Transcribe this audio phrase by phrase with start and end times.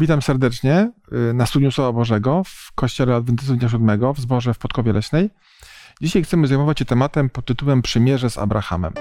[0.00, 0.90] Witam serdecznie
[1.30, 5.30] y, na studium Słowa Bożego w Kościele Adwentystów Dnia Siódmego w Zborze w Podkowie Leśnej.
[6.00, 8.92] Dzisiaj chcemy zajmować się tematem pod tytułem Przymierze z Abrahamem.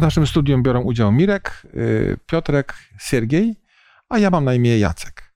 [0.00, 3.56] W naszym studium biorą udział Mirek, y, Piotrek, Siergiej,
[4.08, 5.34] a ja mam na imię Jacek.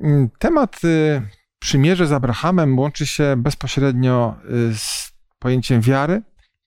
[0.00, 1.22] Mm, Temat y,
[1.58, 4.36] przymierze z Abrahamem łączy się bezpośrednio
[4.70, 6.22] y, z pojęciem wiary,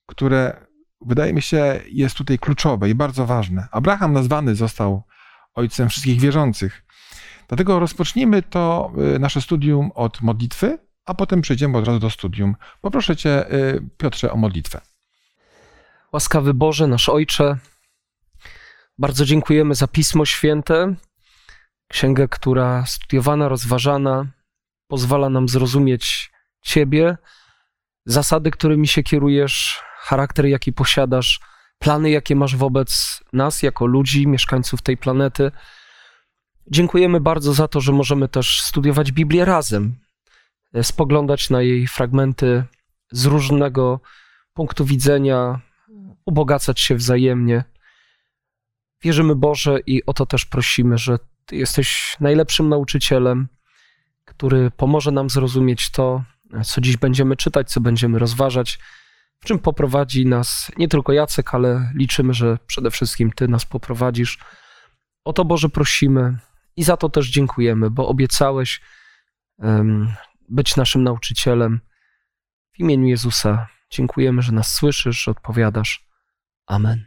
[0.06, 0.66] które
[1.00, 3.68] wydaje mi się jest tutaj kluczowe i bardzo ważne.
[3.70, 5.02] Abraham nazwany został
[5.54, 6.84] ojcem wszystkich wierzących.
[7.48, 12.56] Dlatego rozpocznijmy to nasze studium od modlitwy, a potem przejdziemy od razu do studium.
[12.80, 13.44] Poproszę Cię,
[13.98, 14.80] Piotrze, o modlitwę.
[16.12, 17.58] Łaskawy Boże, nasz Ojcze,
[18.98, 20.94] bardzo dziękujemy za Pismo Święte,
[21.88, 24.26] księgę, która studiowana, rozważana,
[24.86, 26.30] pozwala nam zrozumieć
[26.62, 27.16] Ciebie,
[28.06, 31.40] zasady, którymi się kierujesz, charakter, jaki posiadasz,
[31.78, 35.52] plany, jakie masz wobec nas, jako ludzi, mieszkańców tej planety.
[36.70, 39.98] Dziękujemy bardzo za to, że możemy też studiować Biblię razem,
[40.82, 42.64] spoglądać na jej fragmenty
[43.12, 44.00] z różnego
[44.54, 45.67] punktu widzenia,
[46.28, 47.64] ubogacać się wzajemnie.
[49.02, 53.48] Wierzymy Boże i o to też prosimy, że Ty jesteś najlepszym nauczycielem,
[54.24, 56.24] który pomoże nam zrozumieć to,
[56.64, 58.78] co dziś będziemy czytać, co będziemy rozważać,
[59.40, 64.38] w czym poprowadzi nas nie tylko Jacek, ale liczymy, że przede wszystkim Ty nas poprowadzisz.
[65.24, 66.38] O to Boże prosimy
[66.76, 68.80] i za to też dziękujemy, bo obiecałeś
[69.58, 70.12] um,
[70.48, 71.80] być naszym nauczycielem.
[72.72, 76.07] W imieniu Jezusa dziękujemy, że nas słyszysz, odpowiadasz.
[76.68, 77.04] Amen.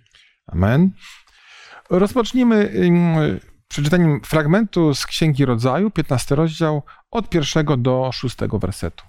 [0.47, 0.91] Amen.
[1.89, 2.73] Rozpocznijmy
[3.67, 9.05] przeczytaniem fragmentu z Księgi Rodzaju, 15 rozdział, od pierwszego do szóstego wersetu.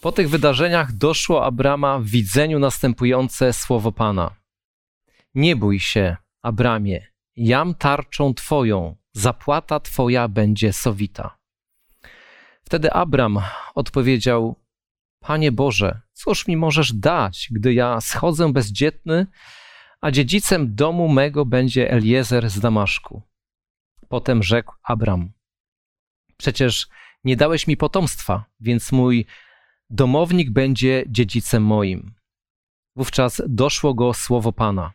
[0.00, 4.30] Po tych wydarzeniach doszło Abrama w widzeniu następujące słowo Pana.
[5.34, 7.06] Nie bój się, Abramie,
[7.36, 11.38] jam tarczą Twoją, zapłata Twoja będzie sowita.
[12.64, 13.38] Wtedy Abram
[13.74, 14.60] odpowiedział:
[15.20, 19.26] Panie Boże, cóż mi możesz dać, gdy ja schodzę bezdzietny,
[20.00, 23.22] a dziedzicem domu mego będzie Eliezer z Damaszku?
[24.08, 25.32] Potem rzekł Abram:
[26.36, 26.88] Przecież
[27.24, 29.26] nie dałeś mi potomstwa, więc mój
[29.90, 32.14] domownik będzie dziedzicem moim.
[32.96, 34.92] Wówczas doszło go słowo Pana.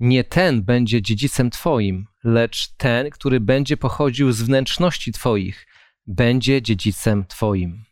[0.00, 5.66] Nie ten będzie dziedzicem Twoim, lecz ten, który będzie pochodził z wnętrzności Twoich,
[6.06, 7.84] będzie dziedzicem Twoim.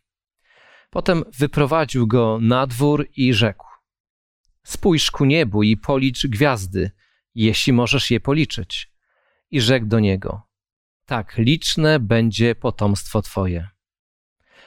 [0.93, 3.67] Potem wyprowadził go na dwór i rzekł:
[4.63, 6.91] Spójrz ku niebu i policz gwiazdy,
[7.35, 8.91] jeśli możesz je policzyć.
[9.51, 10.41] I rzekł do niego:
[11.05, 13.67] Tak liczne będzie potomstwo twoje.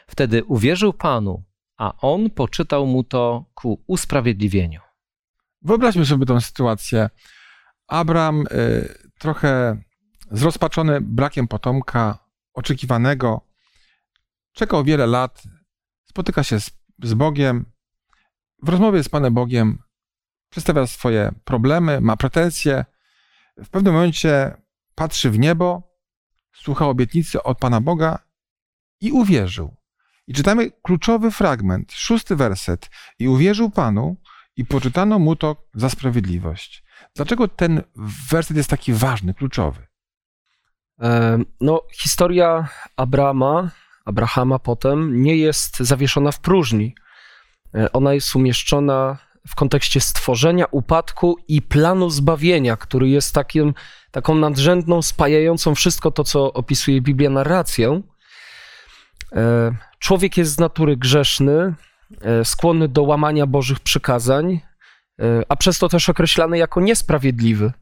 [0.06, 1.44] Wtedy uwierzył Panu,
[1.76, 4.80] a on poczytał mu to ku usprawiedliwieniu.
[5.62, 7.10] Wyobraźmy sobie tę sytuację.
[7.88, 9.82] Abram y, trochę
[10.30, 12.18] zrozpaczony brakiem potomka
[12.54, 13.40] oczekiwanego,
[14.52, 15.42] czekał wiele lat,
[16.16, 16.70] spotyka się z,
[17.02, 17.64] z Bogiem,
[18.62, 19.78] w rozmowie z Panem Bogiem
[20.50, 22.84] przedstawia swoje problemy, ma pretensje.
[23.56, 24.56] W pewnym momencie
[24.94, 25.82] patrzy w niebo,
[26.54, 28.18] słucha obietnicy od Pana Boga
[29.00, 29.76] i uwierzył.
[30.26, 32.90] I czytamy kluczowy fragment, szósty werset.
[33.18, 34.16] I uwierzył Panu,
[34.56, 36.84] i poczytano mu to za sprawiedliwość.
[37.14, 37.82] Dlaczego ten
[38.30, 39.86] werset jest taki ważny, kluczowy?
[41.60, 43.70] No, historia Abrama
[44.06, 46.94] Abrahama potem nie jest zawieszona w próżni.
[47.74, 49.18] E, ona jest umieszczona
[49.48, 53.74] w kontekście stworzenia, upadku i planu zbawienia, który jest takim,
[54.10, 58.02] taką nadrzędną, spajającą wszystko to, co opisuje Biblia, narracją.
[59.32, 61.74] E, człowiek jest z natury grzeszny,
[62.20, 64.60] e, skłonny do łamania Bożych przykazań,
[65.48, 67.72] a przez to też określany jako niesprawiedliwy.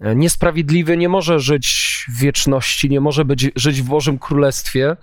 [0.00, 1.68] Niesprawiedliwy nie może żyć
[2.08, 4.96] w wieczności, nie może być, żyć w Bożym Królestwie,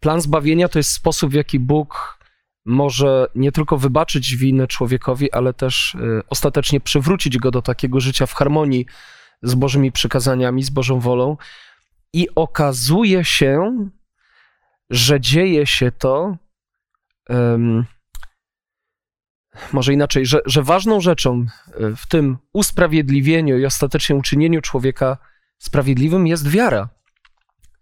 [0.00, 2.20] plan zbawienia to jest sposób, w jaki Bóg
[2.64, 8.26] może nie tylko wybaczyć winę człowiekowi, ale też e, ostatecznie przywrócić go do takiego życia
[8.26, 8.86] w harmonii
[9.42, 11.36] z Bożymi przykazaniami, z Bożą wolą.
[12.12, 13.76] I okazuje się,
[14.90, 16.36] że dzieje się to,
[17.28, 17.84] um,
[19.72, 25.16] może inaczej, że, że ważną rzeczą e, w tym usprawiedliwieniu i ostatecznie uczynieniu człowieka
[25.58, 26.88] sprawiedliwym jest wiara.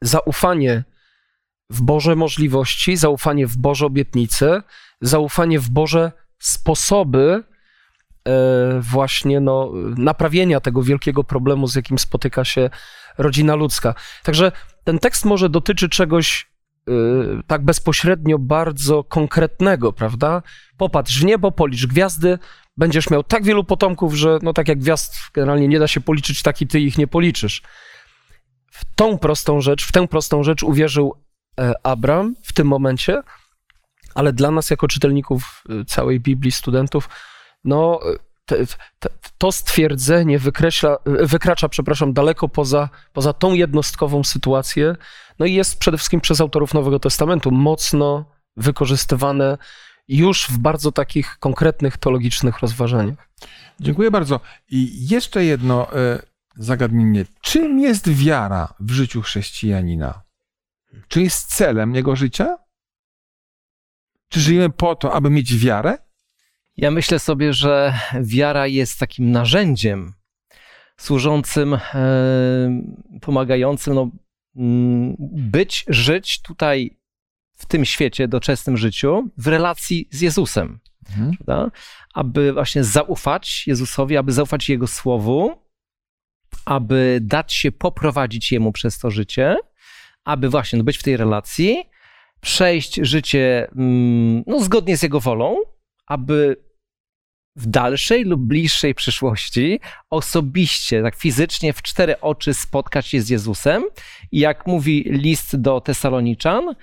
[0.03, 0.85] Zaufanie
[1.71, 4.63] w Boże możliwości, zaufanie w Boże obietnice,
[5.01, 7.45] zaufanie w Boże sposoby
[8.81, 12.71] właśnie no, naprawienia tego wielkiego problemu, z jakim spotyka się
[13.19, 13.95] rodzina ludzka.
[14.23, 14.53] Także
[14.85, 16.49] ten tekst może dotyczy czegoś
[17.47, 20.43] tak bezpośrednio bardzo konkretnego, prawda?
[20.77, 22.39] Popatrz w niebo, policz gwiazdy,
[22.77, 26.43] będziesz miał tak wielu potomków, że no tak jak gwiazd generalnie nie da się policzyć,
[26.43, 27.63] tak i ty ich nie policzysz.
[28.71, 31.28] W tą prostą rzecz, w tę prostą rzecz uwierzył e,
[31.83, 33.23] Abram w tym momencie,
[34.15, 37.09] ale dla nas jako czytelników e, całej Biblii, studentów,
[37.65, 38.01] no
[38.47, 38.57] te,
[39.39, 44.97] to stwierdzenie wykreśla, wykracza, przepraszam, daleko poza, poza tą jednostkową sytuację,
[45.39, 48.25] no i jest przede wszystkim przez autorów Nowego Testamentu mocno
[48.57, 49.59] wykorzystywane
[50.09, 53.29] już w bardzo takich konkretnych teologicznych rozważaniach.
[53.81, 54.41] Dziękuję bardzo.
[54.71, 56.23] I jeszcze jedno e,
[56.57, 57.25] zagadnienie.
[57.41, 60.28] Czym jest wiara w życiu chrześcijanina?
[61.09, 62.57] Czy jest celem jego życia?
[64.29, 65.99] Czy żyjemy po to, aby mieć wiarę?
[66.77, 70.15] Ja myślę sobie, że wiara jest takim narzędziem
[70.97, 71.81] służącym, e,
[73.21, 74.11] pomagającym no,
[74.57, 75.17] mm,
[75.51, 76.99] być, żyć tutaj
[77.55, 80.81] w tym świecie, doczesnym życiu, w relacji z Jezusem.
[81.17, 81.71] Mhm.
[82.15, 85.63] Aby właśnie zaufać Jezusowi, aby zaufać Jego słowu,
[86.65, 89.57] aby dać się poprowadzić Jemu przez to życie,
[90.29, 91.85] aby właśnie no, być w tej relacji,
[92.41, 95.57] przejść życie mm, no, zgodnie z Jego wolą,
[96.07, 96.57] aby
[97.57, 99.81] w dalszej lub bliższej przyszłości
[100.11, 103.85] osobiście, tak fizycznie, w cztery oczy spotkać się z Jezusem
[104.33, 106.75] i jak mówi list do Tesaloniczan,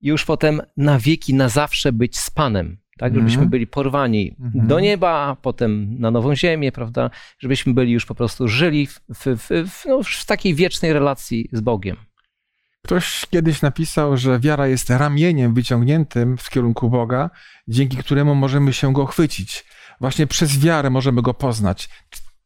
[0.00, 2.78] już potem na wieki, na zawsze być z Panem.
[2.98, 3.50] Tak, żebyśmy mhm.
[3.50, 4.66] byli porwani mm-hmm.
[4.66, 7.10] do nieba, potem na nową ziemię, prawda?
[7.38, 11.60] Żebyśmy byli już po prostu żyli w, w, w, no, w takiej wiecznej relacji z
[11.60, 12.07] Bogiem.
[12.84, 17.30] Ktoś kiedyś napisał, że wiara jest ramieniem wyciągniętym w kierunku Boga,
[17.68, 19.64] dzięki któremu możemy się go chwycić.
[20.00, 21.88] Właśnie przez wiarę możemy go poznać.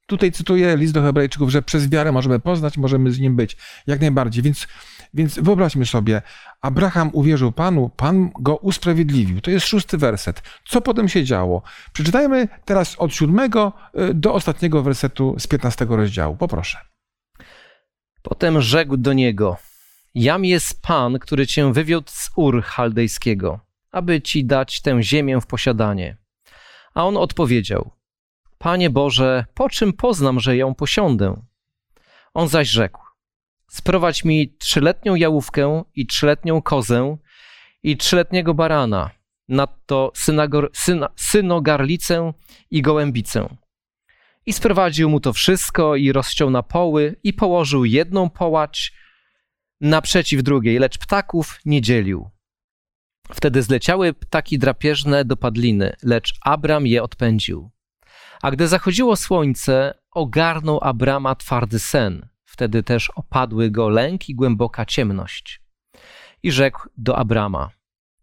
[0.07, 3.57] Tutaj cytuję list do Hebrajczyków, że przez wiarę możemy poznać, możemy z nim być.
[3.87, 4.43] Jak najbardziej.
[4.43, 4.67] Więc
[5.15, 6.23] więc wyobraźmy sobie,
[6.61, 9.41] Abraham uwierzył Panu, Pan go usprawiedliwił.
[9.41, 10.43] To jest szósty werset.
[10.69, 11.63] Co potem się działo?
[11.93, 13.73] Przeczytajmy teraz od siódmego
[14.11, 16.37] y, do ostatniego wersetu z piętnastego rozdziału.
[16.37, 16.79] Poproszę.
[18.23, 19.57] Potem rzekł do niego:
[20.15, 23.61] Jam jest Pan, który cię wywiódł z Ur chaldejskiego,
[23.93, 26.17] aby ci dać tę ziemię w posiadanie.
[26.95, 27.91] A on odpowiedział:
[28.59, 31.43] Panie Boże, po czym poznam, że ją posiądę?
[32.35, 33.01] On zaś rzekł:
[33.69, 37.17] Sprowadź mi trzyletnią jałówkę i trzyletnią kozę
[37.83, 39.11] i trzyletniego barana,
[39.49, 42.33] nadto synagor, syna, synogarlicę
[42.71, 43.57] i gołębicę.
[44.47, 48.93] I sprowadził mu to wszystko i rozciął na poły i położył jedną połać
[49.83, 52.31] naprzeciw drugiej, lecz ptaków nie dzielił.
[53.33, 57.71] Wtedy zleciały ptaki drapieżne do padliny, lecz Abram je odpędził.
[58.43, 64.87] A gdy zachodziło słońce, ogarnął Abrama twardy sen– Wtedy też opadły go lęk i głęboka
[64.87, 65.63] ciemność.
[66.43, 67.71] I rzekł do Abrama: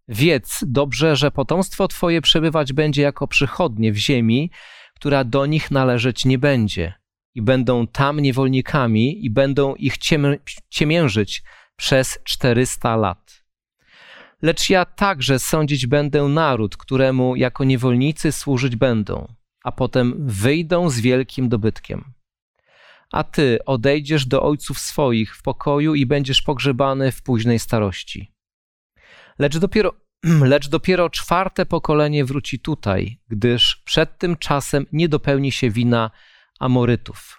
[0.07, 4.51] Wiedz dobrze, że potomstwo twoje przebywać będzie jako przychodnie w ziemi,
[4.95, 6.93] która do nich należeć nie będzie,
[7.39, 9.95] i będą tam niewolnikami, i będą ich
[10.69, 11.43] ciemiężyć
[11.75, 13.43] przez czterysta lat.
[14.41, 19.33] Lecz ja także sądzić będę naród, któremu jako niewolnicy służyć będą,
[19.63, 22.19] a potem wyjdą z wielkim dobytkiem
[23.11, 28.33] a ty odejdziesz do ojców swoich w pokoju i będziesz pogrzebany w późnej starości.
[29.39, 29.93] Lecz dopiero,
[30.53, 36.11] lecz dopiero czwarte pokolenie wróci tutaj, gdyż przed tym czasem nie dopełni się wina
[36.59, 37.38] Amorytów.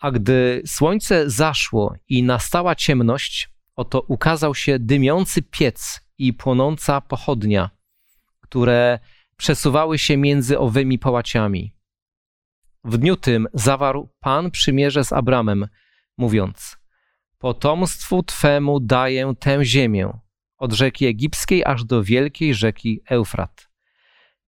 [0.00, 7.70] A gdy słońce zaszło i nastała ciemność, oto ukazał się dymiący piec i płonąca pochodnia,
[8.40, 8.98] które
[9.36, 11.74] przesuwały się między owymi połaciami.
[12.84, 15.68] W dniu tym zawarł Pan przymierze z Abramem,
[16.18, 16.76] mówiąc:
[17.38, 20.18] Potomstwu twemu daję tę ziemię,
[20.58, 23.68] od rzeki egipskiej aż do wielkiej rzeki Eufrat.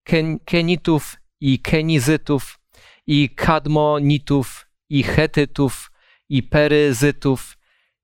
[0.03, 2.59] Ken Kenitów i Kenizytów,
[3.07, 5.90] i Kadmonitów, i Chetytów,
[6.28, 7.59] i Peryzytów,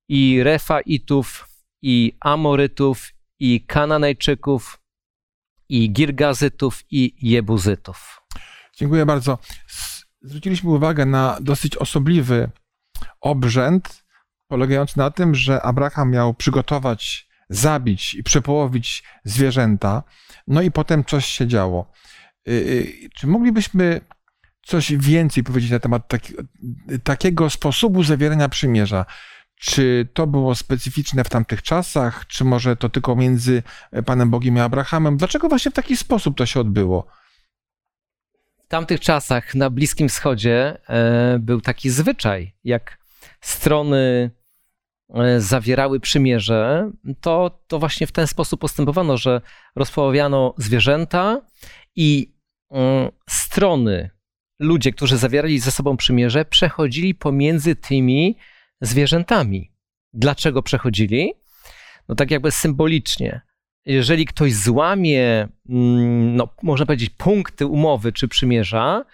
[0.09, 1.47] i Refaitów,
[1.81, 4.79] i Amorytów, i Kananejczyków,
[5.69, 8.21] i Girgazytów, i Jebuzytów.
[8.77, 9.37] Dziękuję bardzo
[10.23, 12.49] zwróciliśmy uwagę na dosyć osobliwy
[13.21, 14.03] obrzęd,
[14.47, 20.03] polegający na tym, że Abraham miał przygotować, zabić i przepołowić zwierzęta,
[20.47, 21.91] no i potem coś się działo.
[22.47, 24.01] Y, y, czy moglibyśmy
[24.65, 26.33] coś więcej powiedzieć na temat taki,
[27.03, 29.05] takiego sposobu zawierania przymierza?
[29.59, 33.63] Czy to było specyficzne w tamtych czasach, czy może to tylko między
[34.05, 35.17] Panem Bogiem i Abrahamem?
[35.17, 37.07] Dlaczego właśnie w taki sposób to się odbyło?
[38.73, 42.97] tamtych czasach na Bliskim Wschodzie e, był taki zwyczaj, jak
[43.41, 44.31] strony
[45.13, 46.91] e, zawierały przymierze,
[47.21, 49.41] to, to właśnie w ten sposób postępowano, że
[49.75, 51.41] rozpoławiano zwierzęta
[51.95, 52.33] i
[52.71, 54.09] mm, strony,
[54.63, 58.37] ludzie, którzy zawierali ze sobą przymierze, przechodzili pomiędzy tymi
[58.81, 59.71] zwierzętami.
[60.13, 61.33] Dlaczego przechodzili?
[62.09, 63.41] No tak jakby symbolicznie.
[63.85, 69.05] Jeżeli ktoś złamie, mm, no, można powiedzieć, punkty umowy czy przymierza,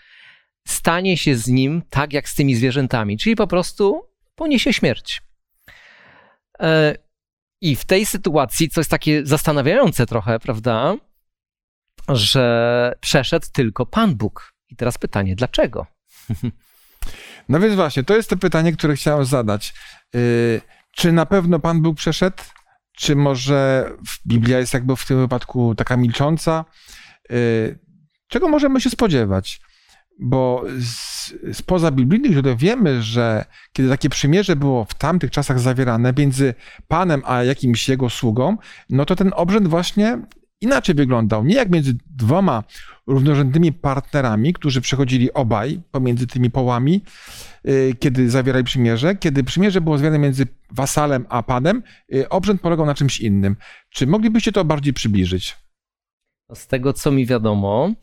[0.67, 4.01] stanie się z nim tak jak z tymi zwierzętami, czyli po prostu
[4.35, 5.21] poniesie śmierć.
[6.59, 6.95] E,
[7.61, 10.95] I w tej sytuacji, co jest takie zastanawiające trochę, prawda,
[12.07, 14.53] że przeszedł tylko Pan Bóg.
[14.69, 15.85] I teraz pytanie, dlaczego?
[17.49, 19.73] No więc właśnie, to jest to pytanie, które chciałem zadać.
[20.15, 20.61] Y,
[20.91, 22.37] czy na pewno Pan Bóg przeszedł?
[22.97, 23.91] Czy może
[24.27, 26.65] Biblia jest jakby w tym wypadku taka milcząca?
[27.31, 27.79] Y,
[28.27, 29.61] czego możemy się spodziewać?
[30.19, 36.13] Bo z, spoza biblijnych źródeł wiemy, że kiedy takie przymierze było w tamtych czasach zawierane
[36.17, 36.53] między
[36.87, 38.57] Panem a jakimś jego sługą,
[38.89, 40.21] no to ten obrzęd właśnie
[40.61, 41.45] inaczej wyglądał.
[41.45, 42.63] Nie jak między dwoma
[43.07, 47.03] równorzędnymi partnerami, którzy przechodzili obaj pomiędzy tymi połami,
[47.67, 49.15] y, kiedy zawierali przymierze.
[49.15, 53.55] Kiedy przymierze było zawierane między wasalem a panem, y, obrzęd polegał na czymś innym.
[53.89, 55.57] Czy moglibyście to bardziej przybliżyć?
[56.53, 57.93] Z tego, co mi wiadomo,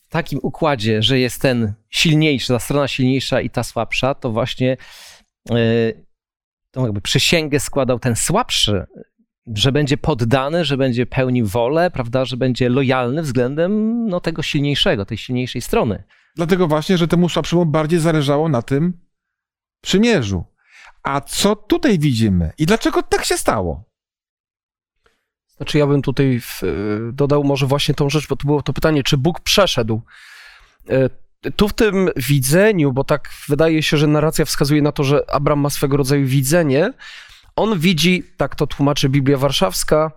[0.00, 4.76] w takim układzie, że jest ten silniejszy, ta strona silniejsza i ta słabsza, to właśnie
[5.50, 6.04] yy,
[6.70, 8.86] tą jakby przysięgę składał ten słabszy,
[9.54, 15.04] że będzie poddany, że będzie pełnił wolę, prawda, że będzie lojalny względem no, tego silniejszego,
[15.04, 16.04] tej silniejszej strony.
[16.36, 18.92] Dlatego właśnie, że temu słabszemu bardziej zależało na tym
[19.82, 20.44] przymierzu.
[21.02, 23.84] A co tutaj widzimy i dlaczego tak się stało?
[25.56, 26.62] Znaczy, ja bym tutaj w,
[27.12, 30.02] dodał może właśnie tą rzecz, bo to było to pytanie, czy Bóg przeszedł.
[30.88, 31.10] E,
[31.56, 35.60] tu w tym widzeniu, bo tak wydaje się, że narracja wskazuje na to, że Abram
[35.60, 36.92] ma swego rodzaju widzenie,
[37.60, 40.12] on widzi, tak to tłumaczy Biblia Warszawska,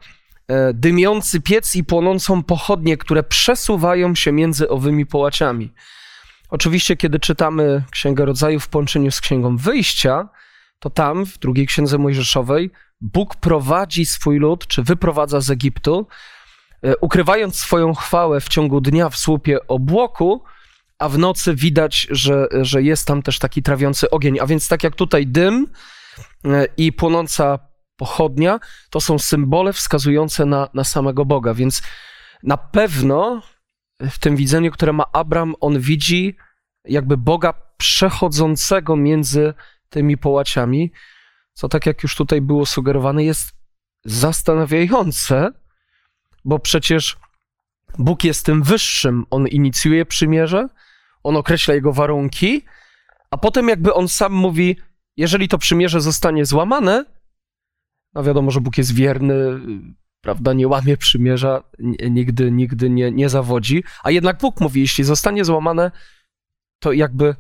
[0.48, 5.74] e, dymiący piec i płonącą pochodnie, które przesuwają się między owymi połaciami.
[6.50, 10.30] Oczywiście, kiedy czytamy Księgę Rodzaju w połączeniu z Księgą Wyjścia,
[10.80, 12.72] to tam, w drugiej Księdze Mojżeszowej,
[13.02, 16.08] Bóg prowadzi swój lud, czy wyprowadza z Egiptu,
[16.84, 20.44] e, ukrywając swoją chwałę w ciągu dnia w słupie obłoku,
[21.00, 24.40] a w nocy widać, że, że jest tam też taki trawiący ogień.
[24.40, 25.68] A więc tak jak tutaj dym,
[26.78, 27.60] i płonąca
[27.96, 31.54] pochodnia to są symbole wskazujące na, na samego Boga.
[31.54, 31.82] Więc
[32.44, 33.42] na pewno
[34.00, 36.36] w tym widzeniu, które ma Abram, on widzi
[36.86, 39.54] jakby Boga przechodzącego między
[39.90, 40.92] tymi połaciami,
[41.54, 43.52] co tak jak już tutaj było sugerowane, jest
[44.06, 45.52] zastanawiające,
[46.46, 47.18] bo przecież
[47.98, 50.68] Bóg jest tym wyższym, on inicjuje przymierze,
[51.24, 52.66] on określa jego warunki,
[53.32, 54.78] a potem jakby on sam mówi:
[55.18, 57.06] jeżeli to przymierze zostanie złamane,
[58.14, 59.36] no wiadomo, że Bóg jest wierny,
[60.22, 61.64] prawda, nie łamie przymierza,
[62.10, 65.92] nigdy, nigdy nie, nie zawodzi, a jednak Bóg mówi, jeśli zostanie złamane,
[66.80, 67.36] to jakby,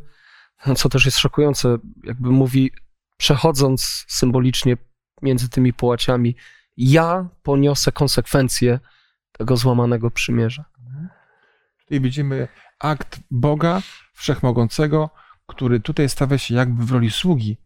[0.65, 2.71] no co też jest szokujące, jakby mówi,
[3.17, 4.77] przechodząc symbolicznie
[5.21, 6.35] między tymi połaciami,
[6.77, 8.79] ja poniosę konsekwencje
[9.31, 10.65] tego złamanego przymierza.
[11.89, 12.47] I widzimy
[12.79, 13.81] akt Boga
[14.13, 15.09] Wszechmogącego,
[15.47, 17.57] który tutaj stawia się jakby w roli sługi,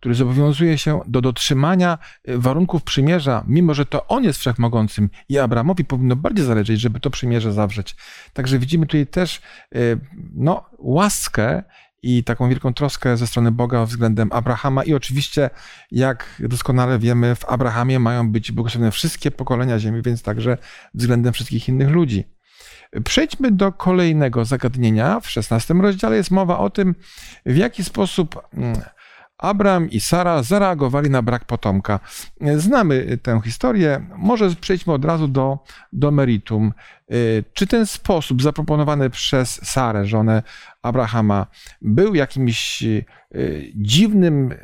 [0.00, 5.38] który zobowiązuje się do dotrzymania y, warunków przymierza, mimo że to on jest wszechmogącym i
[5.38, 7.96] Abramowi powinno bardziej zależeć, żeby to przymierze zawrzeć.
[8.32, 9.40] Także widzimy tutaj też
[9.76, 10.00] y,
[10.34, 11.62] no, łaskę
[12.02, 15.50] i taką wielką troskę ze strony Boga względem Abrahama i oczywiście,
[15.90, 20.58] jak doskonale wiemy, w Abrahamie mają być błogosławione wszystkie pokolenia ziemi, więc także
[20.94, 22.24] względem wszystkich innych ludzi.
[23.04, 25.20] Przejdźmy do kolejnego zagadnienia.
[25.20, 26.94] W XVI rozdziale jest mowa o tym,
[27.46, 28.42] w jaki sposób
[29.40, 32.00] Abraham i Sara zareagowali na brak potomka.
[32.56, 34.06] Znamy tę historię.
[34.16, 35.58] Może przejdźmy od razu do,
[35.92, 36.72] do meritum.
[37.52, 40.42] Czy ten sposób zaproponowany przez Sarę, żonę
[40.82, 41.46] Abrahama,
[41.82, 43.02] był jakimś e,
[43.74, 44.56] dziwnym, e,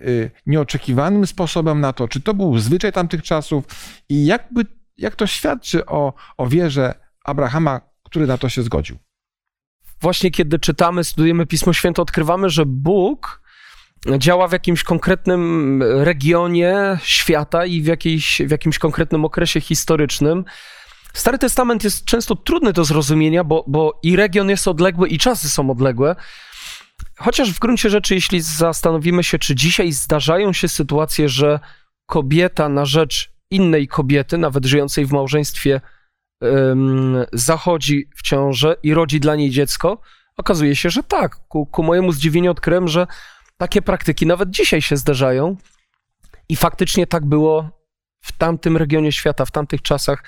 [0.46, 2.08] nieoczekiwanym sposobem na to?
[2.08, 3.64] Czy to był zwyczaj tamtych czasów?
[4.08, 4.66] I jakby,
[4.98, 8.96] jak to świadczy o, o wierze Abrahama, który na to się zgodził?
[10.00, 13.45] Właśnie kiedy czytamy, studujemy Pismo Święte, odkrywamy, że Bóg
[14.18, 20.44] działa w jakimś konkretnym regionie świata i w, jakiejś, w jakimś konkretnym okresie historycznym.
[21.12, 25.50] Stary Testament jest często trudny do zrozumienia, bo, bo i region jest odległy, i czasy
[25.50, 26.16] są odległe.
[27.18, 31.60] Chociaż w gruncie rzeczy, jeśli zastanowimy się, czy dzisiaj zdarzają się sytuacje, że
[32.06, 35.80] kobieta na rzecz innej kobiety, nawet żyjącej w małżeństwie,
[37.32, 40.00] zachodzi w ciążę i rodzi dla niej dziecko,
[40.36, 41.36] okazuje się, że tak.
[41.48, 43.06] Ku, ku mojemu zdziwieniu odkryłem, że
[43.56, 45.56] takie praktyki nawet dzisiaj się zdarzają
[46.48, 47.70] i faktycznie tak było
[48.20, 50.24] w tamtym regionie świata, w tamtych czasach.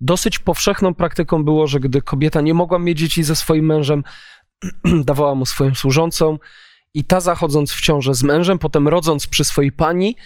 [0.00, 4.04] Dosyć powszechną praktyką było, że gdy kobieta nie mogła mieć dzieci ze swoim mężem,
[5.04, 6.38] dawała mu swoją służącą
[6.94, 10.16] i ta zachodząc w ciążę z mężem, potem rodząc przy swojej pani,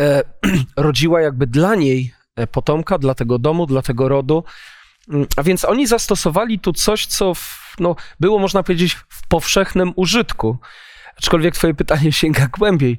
[0.00, 0.22] e,
[0.76, 4.44] rodziła jakby dla niej e, potomka, dla tego domu, dla tego rodu.
[5.08, 9.92] Mm, A więc oni zastosowali tu coś, co w, no, było, można powiedzieć, w powszechnym
[9.96, 10.58] użytku.
[11.18, 12.98] Aczkolwiek twoje pytanie sięga głębiej.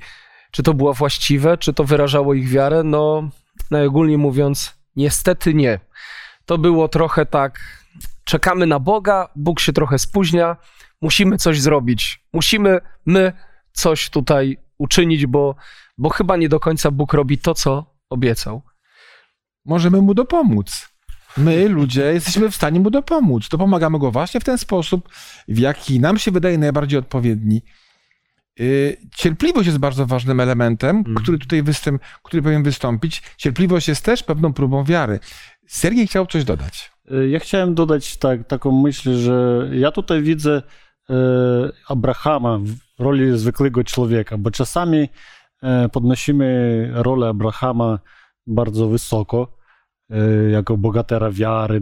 [0.52, 2.84] Czy to było właściwe, czy to wyrażało ich wiarę?
[2.84, 3.30] No,
[3.72, 5.80] najogólniej mówiąc, niestety nie.
[6.46, 7.60] To było trochę tak,
[8.24, 10.58] czekamy na Boga, Bóg się trochę spóźnia,
[11.02, 12.24] musimy coś zrobić.
[12.34, 13.34] Musimy my
[13.72, 15.56] coś tutaj uczynić, bo,
[15.98, 18.62] bo chyba nie do końca Bóg robi to, co obiecał.
[19.66, 20.90] Możemy mu dopomóc.
[21.38, 23.50] My, ludzie, jesteśmy w stanie mu dopomóc.
[23.50, 25.10] Dopomagamy go właśnie w ten sposób,
[25.48, 27.62] w jaki nam się wydaje najbardziej odpowiedni.
[28.60, 31.16] Yy, Cierpliwość jest bardzo ważnym elementem, Mm.
[31.24, 33.22] który tutaj występ, który powinien wystąpić.
[33.38, 35.20] Cierpliwość jest też pewną próbą wiary.
[35.68, 36.92] Sergiej chciał coś dodać.
[37.12, 40.62] E, Ja chciałem dodać tak, taką myśl, że ja tutaj widzę
[41.10, 41.14] e,
[41.88, 45.10] Abrahama w roli zwykłego człowieka, bo czasami
[45.92, 48.00] podnosimy rolę Abrahama
[48.48, 49.58] bardzo wysoko,
[50.52, 51.82] jako bogatera wiary,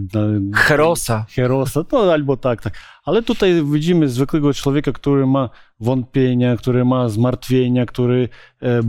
[0.55, 1.25] Herosa.
[1.29, 2.73] Herosa, no albo tak, tak.
[3.03, 8.29] Ale tutaj widzimy zwykłego człowieka, który ma wątpienia, który ma zmartwienia, który
[8.61, 8.81] e,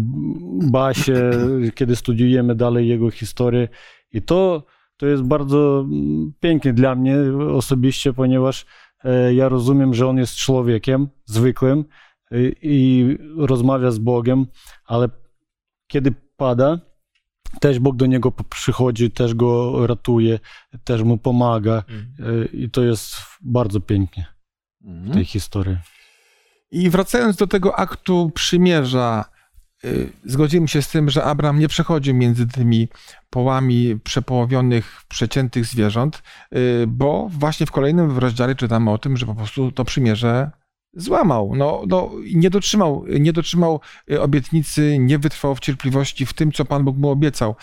[0.71, 1.31] ba się,
[1.77, 3.69] kiedy studiujemy dalej jego historię.
[4.13, 4.65] I to,
[4.97, 7.17] to jest bardzo mm, pięknie dla mnie
[7.55, 8.67] osobiście, ponieważ
[9.05, 11.85] e, ja rozumiem, że on jest człowiekiem zwykłym
[12.31, 14.47] e, i rozmawia z Bogiem,
[14.87, 15.09] ale
[15.87, 16.92] kiedy pada,
[17.61, 20.39] też Bóg do niego przychodzi, też go ratuje,
[20.85, 21.73] też mu pomaga.
[21.73, 24.27] E, I to jest bardzo pięknie
[24.81, 25.77] w tej historii.
[26.71, 29.25] I wracając do tego aktu przymierza,
[29.85, 32.89] y, zgodzimy się z tym, że Abraham nie przechodził między tymi
[33.31, 36.23] połami przepołowionych, przeciętych zwierząt,
[36.57, 40.51] y, bo właśnie w kolejnym rozdziale czytamy o tym, że po prostu to przymierze
[40.95, 41.53] złamał.
[41.57, 46.65] No, no, nie dotrzymał, nie dotrzymał y, obietnicy, nie wytrwał w cierpliwości w tym, co
[46.65, 47.57] Pan Bóg mu obiecał.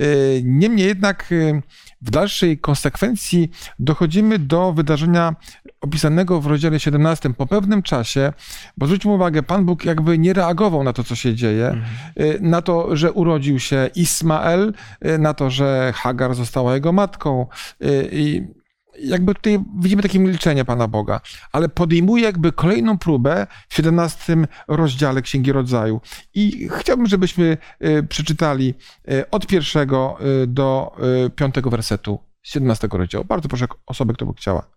[0.00, 1.62] Y, Niemniej jednak y,
[2.02, 5.36] w dalszej konsekwencji dochodzimy do wydarzenia
[5.80, 7.34] opisanego w rozdziale 17.
[7.34, 8.32] Po pewnym czasie,
[8.76, 11.82] bo zwróćmy uwagę, Pan Bóg jakby nie reagował na to, co się dzieje,
[12.20, 14.72] y, na to, że urodził się Ismael,
[15.18, 17.46] na to, że Hagar została jego matką.
[18.12, 18.42] I
[19.00, 21.20] jakby tutaj widzimy takie milczenie Pana Boga,
[21.52, 24.36] ale podejmuje jakby kolejną próbę w 17
[24.68, 26.00] rozdziale Księgi Rodzaju.
[26.34, 28.74] I chciałbym, żebyśmy y, przeczytali
[29.10, 30.96] y, od pierwszego y, do
[31.36, 33.24] piątego wersetu 17 rozdziału.
[33.24, 34.70] Bardzo proszę osobę, która by chciała.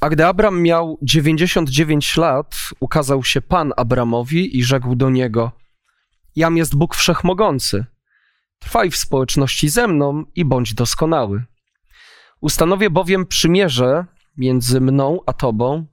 [0.00, 5.52] A gdy Abram miał 99 lat, ukazał się Pan Abramowi i rzekł do niego:
[6.36, 7.84] Jam jest Bóg wszechmogący.
[8.58, 11.44] Trwaj w społeczności ze mną i bądź doskonały.
[12.42, 14.04] Ustanowię bowiem przymierze
[14.36, 15.86] między mną a tobą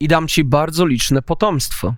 [0.00, 1.94] i dam ci bardzo liczne potomstwo.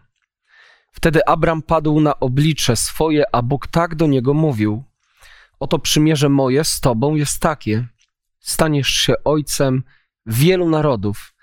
[0.93, 4.85] Wtedy Abram padł na oblicze swoje, a Bóg tak do niego mówił:
[5.61, 7.89] Oto przymierze moje z tobą jest takie:
[8.41, 9.83] staniesz się ojcem
[10.27, 11.35] wielu narodów.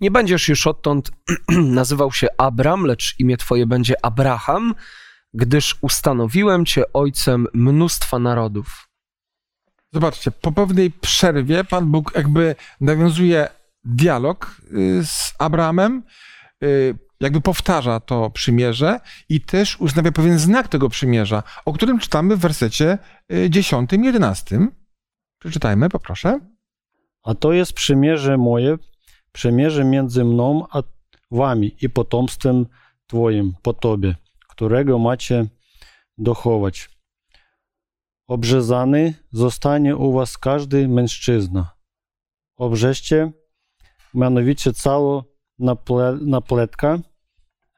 [0.00, 1.10] Nie będziesz już odtąd
[1.48, 4.74] nazywał się Abram, lecz imię twoje będzie Abraham,
[5.34, 8.89] gdyż ustanowiłem cię ojcem mnóstwa narodów.
[9.92, 13.48] Zobaczcie, po pewnej przerwie Pan Bóg jakby nawiązuje
[13.84, 16.02] dialog y, z Abrahamem,
[16.62, 22.36] y, jakby powtarza to przymierze i też uznawia pewien znak tego przymierza, o którym czytamy
[22.36, 22.98] w wersecie
[23.32, 24.68] y, 10, 11.
[25.38, 26.40] Przeczytajmy, poproszę.
[27.22, 28.78] A to jest przymierze moje,
[29.32, 30.82] przymierze między mną a
[31.30, 32.66] wami i potomstwem
[33.06, 34.14] twoim po tobie,
[34.48, 35.46] którego macie
[36.18, 36.99] dochować.
[38.30, 41.70] Obrzezany zostanie u was każdy mężczyzna.
[42.56, 43.32] Obrzeźcie
[44.14, 45.22] mianowicie całą
[45.58, 46.98] naple, napletka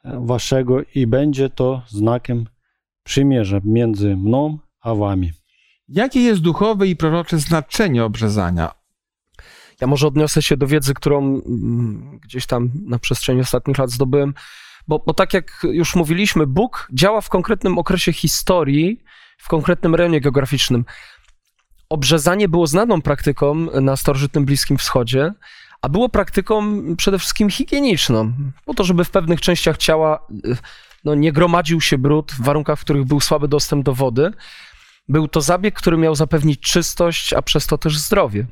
[0.04, 2.46] waszego i będzie to znakiem
[3.04, 5.32] przymierza między mną a wami.
[5.88, 8.74] Jakie jest duchowe i prorocze znaczenie obrzezania?
[9.80, 14.34] Ja może odniosę się do wiedzy, którą mm, gdzieś tam na przestrzeni ostatnich lat zdobyłem,
[14.88, 19.02] bo, bo tak jak już mówiliśmy, Bóg działa w konkretnym okresie historii,
[19.42, 20.84] w konkretnym rejonie geograficznym.
[21.88, 25.32] Obrzezanie było znaną praktyką na starożytnym Bliskim Wschodzie,
[25.82, 28.32] a było praktyką przede wszystkim higieniczną,
[28.64, 30.56] po to, żeby w pewnych częściach ciała y,
[31.04, 34.32] no, nie gromadził się brud w warunkach, w których był słaby dostęp do wody.
[35.08, 38.46] Był to zabieg, który miał zapewnić czystość, a przez to też zdrowie.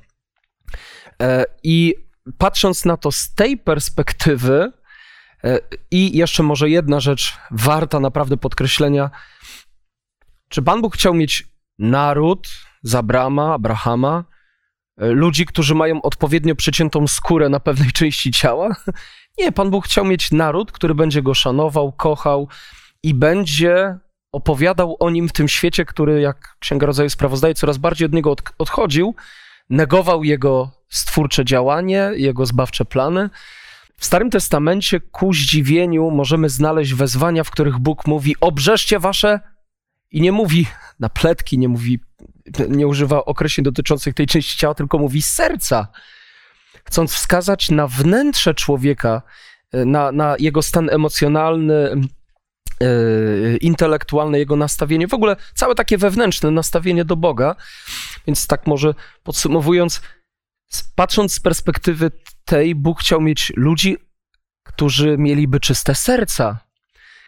[1.22, 1.94] E, I
[2.38, 4.72] patrząc na to z tej perspektywy,
[5.44, 5.58] e,
[5.90, 9.10] i jeszcze może jedna rzecz warta naprawdę podkreślenia.
[10.50, 12.48] Czy Pan Bóg chciał mieć naród
[12.82, 14.24] z Abrama, Abrahama,
[14.96, 18.76] e, ludzi, którzy mają odpowiednio przeciętą skórę na pewnej części ciała?
[19.38, 22.48] Nie, Pan Bóg chciał mieć naród, który będzie go szanował, kochał
[23.02, 23.98] i będzie
[24.32, 28.30] opowiadał o nim w tym świecie, który, jak Księga Rodzaju sprawozdaje, coraz bardziej od niego
[28.30, 29.14] od, odchodził,
[29.70, 33.30] negował jego stwórcze działanie, jego zbawcze plany.
[33.96, 39.40] W Starym Testamencie ku zdziwieniu możemy znaleźć wezwania, w których Bóg mówi: Obrzeżcie wasze
[40.10, 40.66] i nie mówi
[41.00, 42.00] na pletki, nie mówi,
[42.68, 45.88] nie używa określeń dotyczących tej części ciała, tylko mówi serca,
[46.84, 49.22] chcąc wskazać na wnętrze człowieka,
[49.72, 52.00] na, na jego stan emocjonalny,
[52.80, 57.56] yy, intelektualne, jego nastawienie, w ogóle całe takie wewnętrzne nastawienie do Boga.
[58.26, 60.00] Więc tak może podsumowując,
[60.94, 62.10] patrząc z perspektywy
[62.44, 63.96] tej, Bóg chciał mieć ludzi,
[64.64, 66.58] którzy mieliby czyste serca,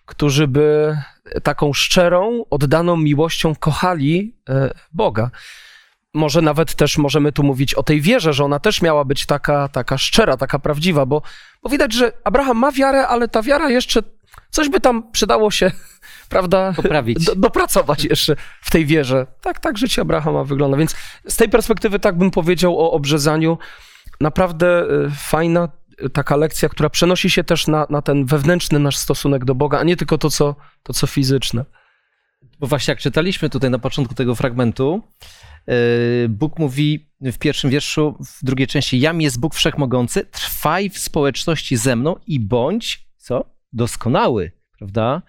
[0.06, 0.96] którzy by
[1.42, 5.30] taką szczerą, oddaną miłością kochali e, Boga.
[6.14, 9.68] Może nawet też możemy tu mówić o tej wierze, że ona też miała być taka,
[9.68, 11.22] taka szczera, taka prawdziwa, bo,
[11.62, 14.02] bo widać, że Abraham ma wiarę, ale ta wiara jeszcze
[14.50, 15.70] coś by tam przydało się,
[16.28, 17.24] prawda, Poprawić.
[17.24, 19.26] Do, dopracować jeszcze w tej wierze.
[19.40, 20.76] Tak, tak życie Abrahama wygląda.
[20.76, 20.96] Więc
[21.28, 23.58] z tej perspektywy tak bym powiedział o obrzezaniu.
[24.20, 25.68] Naprawdę y, fajna
[26.12, 29.82] taka lekcja, która przenosi się też na, na ten wewnętrzny nasz stosunek do Boga, a
[29.82, 31.64] nie tylko to co, to, co fizyczne.
[32.60, 35.02] Bo właśnie jak czytaliśmy tutaj na początku tego fragmentu,
[35.66, 35.74] yy,
[36.28, 41.76] Bóg mówi w pierwszym wierszu, w drugiej części, jam jest Bóg Wszechmogący, trwaj w społeczności
[41.76, 43.44] ze mną i bądź, co?
[43.72, 45.22] Doskonały, prawda?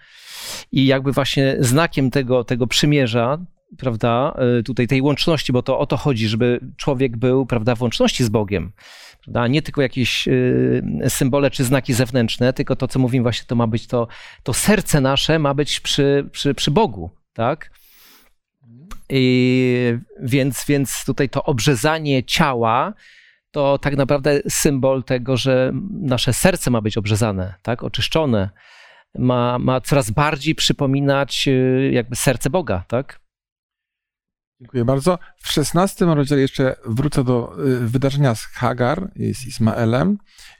[0.71, 3.37] I jakby właśnie znakiem tego, tego przymierza,
[3.77, 7.81] prawda, yy, tutaj tej łączności, bo to o to chodzi, żeby człowiek był, prawda, w
[7.81, 8.71] łączności z Bogiem,
[9.23, 13.55] prawda, nie tylko jakieś yy, symbole czy znaki zewnętrzne, tylko to, co mówimy właśnie, to
[13.55, 14.07] ma być to,
[14.43, 17.69] to serce nasze ma być przy, przy, przy Bogu, tak?
[19.09, 22.93] I więc, więc tutaj to obrzezanie ciała
[23.51, 27.83] to tak naprawdę symbol tego, że nasze serce ma być obrzezane, tak?
[27.83, 28.49] oczyszczone.
[29.17, 33.19] Ma, ma coraz bardziej przypominać y, jakby serce Boga, tak?
[34.63, 35.19] Dziękuję bardzo.
[35.37, 40.17] W szesnastym rozdziale jeszcze wrócę do y, wydarzenia z Hagar, z Ismaelem.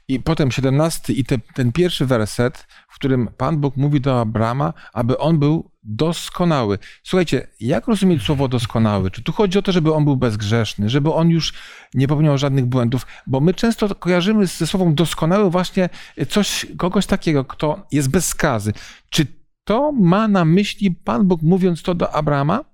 [0.08, 4.72] I potem 17 i te, ten pierwszy werset, w którym Pan Bóg mówi do Abrama,
[4.92, 6.78] aby on był doskonały.
[7.02, 9.10] Słuchajcie, jak rozumieć słowo doskonały?
[9.10, 11.52] Czy tu chodzi o to, żeby on był bezgrzeszny, żeby on już
[11.94, 13.06] nie popełniał żadnych błędów?
[13.26, 15.88] Bo my często kojarzymy ze słowem doskonały właśnie
[16.28, 18.72] coś, kogoś takiego, kto jest bez skazy.
[19.10, 19.26] Czy
[19.64, 22.73] to ma na myśli Pan Bóg mówiąc to do Abrama?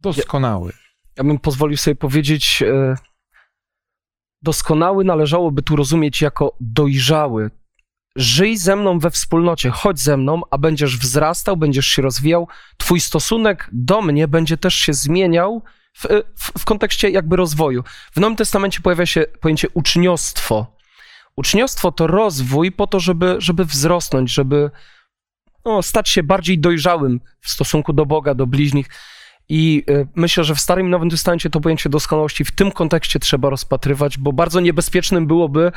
[0.00, 0.72] Doskonały.
[1.16, 2.94] Ja bym pozwolił sobie powiedzieć, e,
[4.42, 7.50] doskonały należałoby tu rozumieć jako dojrzały.
[8.16, 12.48] Żyj ze mną we wspólnocie, chodź ze mną, a będziesz wzrastał, będziesz się rozwijał.
[12.76, 17.84] Twój stosunek do mnie będzie też się zmieniał w, w, w kontekście jakby rozwoju.
[18.12, 20.76] W Nowym Testamencie pojawia się pojęcie uczniostwo.
[21.36, 24.70] Uczniostwo to rozwój po to, żeby, żeby wzrosnąć, żeby
[25.64, 28.88] no, stać się bardziej dojrzałym w stosunku do Boga, do bliźnich.
[29.50, 33.18] I y, myślę, że w Starym i Nowym Testamencie to pojęcie doskonałości w tym kontekście
[33.18, 35.72] trzeba rozpatrywać, bo bardzo niebezpiecznym byłoby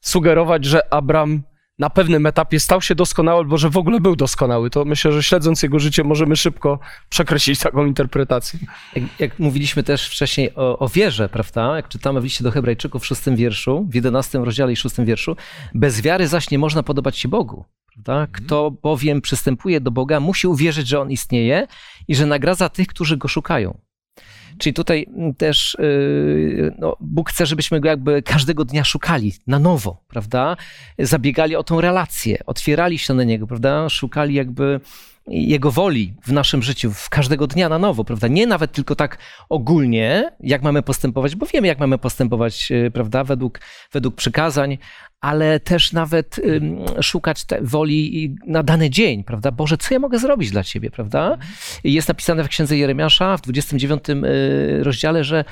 [0.00, 1.42] sugerować, że Abram
[1.78, 4.70] na pewnym etapie stał się doskonały, albo że w ogóle był doskonały.
[4.70, 8.58] To myślę, że śledząc jego życie możemy szybko przekreślić taką interpretację.
[8.96, 11.76] Jak, jak mówiliśmy też wcześniej o, o, wierze, prawda?
[11.76, 15.36] Jak czytamy w liście do Hebrajczyków w szóstym wierszu, w jedenastym rozdziale i szóstym wierszu,
[15.74, 17.64] bez wiary zaś nie można podobać się Bogu.
[17.94, 18.26] Prawda?
[18.32, 21.66] Kto bowiem przystępuje do Boga, musi uwierzyć, że On istnieje
[22.08, 23.78] i że nagradza tych, którzy Go szukają.
[24.58, 25.06] Czyli tutaj
[25.38, 30.56] też yy, no, Bóg chce, żebyśmy go jakby każdego dnia szukali na nowo, prawda?
[30.98, 33.88] Zabiegali o tą relację, otwierali się na niego, prawda?
[33.88, 34.80] Szukali jakby
[35.30, 38.28] jego woli w naszym życiu, w każdego dnia na nowo, prawda?
[38.28, 43.24] Nie nawet tylko tak ogólnie, jak mamy postępować, bo wiemy, jak mamy postępować, yy, prawda,
[43.24, 43.60] według,
[43.92, 44.78] według przykazań,
[45.20, 46.40] ale też nawet
[47.02, 49.50] szukać woli na dany dzień, prawda?
[49.50, 51.38] Boże, co ja mogę zrobić dla Ciebie, prawda?
[51.84, 55.44] Jest napisane w księdze Jeremiasza w 29 y, rozdziale, że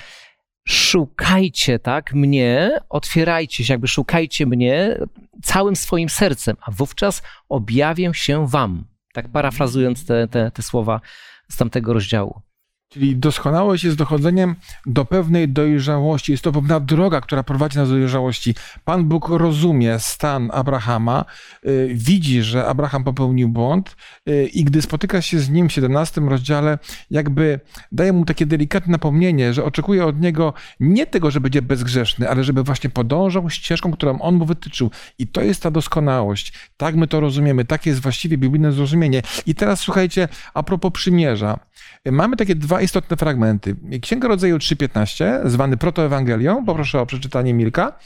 [0.68, 4.98] szukajcie, tak, mnie, otwierajcie się, jakby szukajcie mnie
[5.42, 8.84] całym swoim sercem, a wówczas objawię się wam.
[9.18, 11.00] Tak parafrazując te, te, te słowa
[11.48, 12.40] z tamtego rozdziału.
[12.88, 14.54] Czyli doskonałość jest dochodzeniem
[14.86, 16.32] do pewnej dojrzałości.
[16.32, 18.54] Jest to pewna droga, która prowadzi nas do dojrzałości.
[18.84, 21.24] Pan Bóg rozumie stan Abrahama,
[21.66, 23.96] y, widzi, że Abraham popełnił błąd
[24.28, 26.78] y, i gdy spotyka się z nim w 17 rozdziale,
[27.10, 27.60] jakby
[27.92, 32.44] daje mu takie delikatne napomnienie, że oczekuje od niego nie tego, że będzie bezgrzeszny, ale
[32.44, 34.90] żeby właśnie podążał ścieżką, którą on mu wytyczył.
[35.18, 36.52] I to jest ta doskonałość.
[36.76, 37.64] Tak my to rozumiemy.
[37.64, 39.22] Takie jest właściwie biblijne zrozumienie.
[39.46, 41.67] I teraz słuchajcie, a propos przymierza.
[42.04, 43.76] Mamy takie dwa istotne fragmenty.
[44.02, 47.98] Księga Rodzaju 3.15, zwany protoewangelią, poproszę o przeczytanie Milka,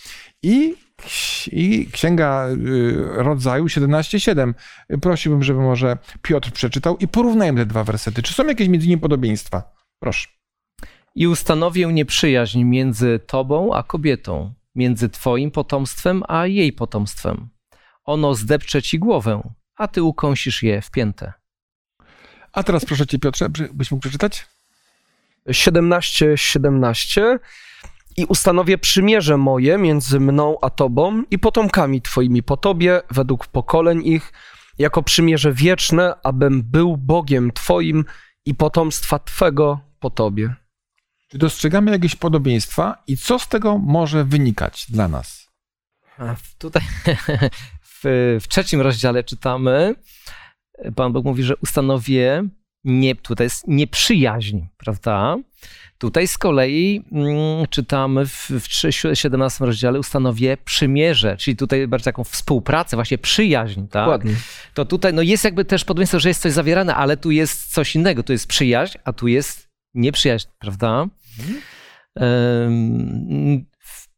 [0.42, 0.74] i,
[1.92, 4.54] Księga y, Rodzaju 17.7.
[5.00, 8.22] Prosiłbym, żeby może Piotr przeczytał i porównajmy te dwa wersety.
[8.22, 9.74] Czy są jakieś między nimi podobieństwa?
[9.98, 10.28] Proszę.
[11.14, 17.48] I ustanowię nieprzyjaźń między tobą a kobietą, między twoim potomstwem a jej potomstwem.
[18.04, 21.32] Ono zdepcze ci głowę, a ty ukąsisz je w piętę.
[22.52, 24.46] A teraz proszę cię, Piotrze, byś mógł przeczytać?
[25.50, 27.38] 17, 17
[28.16, 34.06] i ustanowię przymierze moje między mną a tobą i potomkami twoimi po tobie, według pokoleń
[34.06, 34.32] ich,
[34.78, 38.04] jako przymierze wieczne, abym był Bogiem twoim
[38.44, 40.54] i potomstwa twego po tobie.
[41.28, 45.50] Czy dostrzegamy jakieś podobieństwa i co z tego może wynikać dla nas?
[46.18, 46.82] A tutaj
[48.02, 49.94] w, w trzecim rozdziale czytamy,
[50.96, 52.48] Pan Bóg mówi, że ustanowię
[52.84, 55.36] nie, tutaj jest nieprzyjaźń, prawda?
[55.98, 58.66] Tutaj z kolei mm, czytamy w, w
[59.14, 64.04] 17 rozdziale ustanowię przymierze, czyli tutaj bardziej taką współpracę, właśnie przyjaźń, tak?
[64.04, 64.34] Dokładnie.
[64.74, 67.94] To tutaj no jest jakby też podobieństwo, że jest coś zawierane, ale tu jest coś
[67.94, 68.22] innego.
[68.22, 71.06] Tu jest przyjaźń, a tu jest nieprzyjaźń, prawda?
[71.38, 71.60] Mhm.
[73.82, 74.08] W,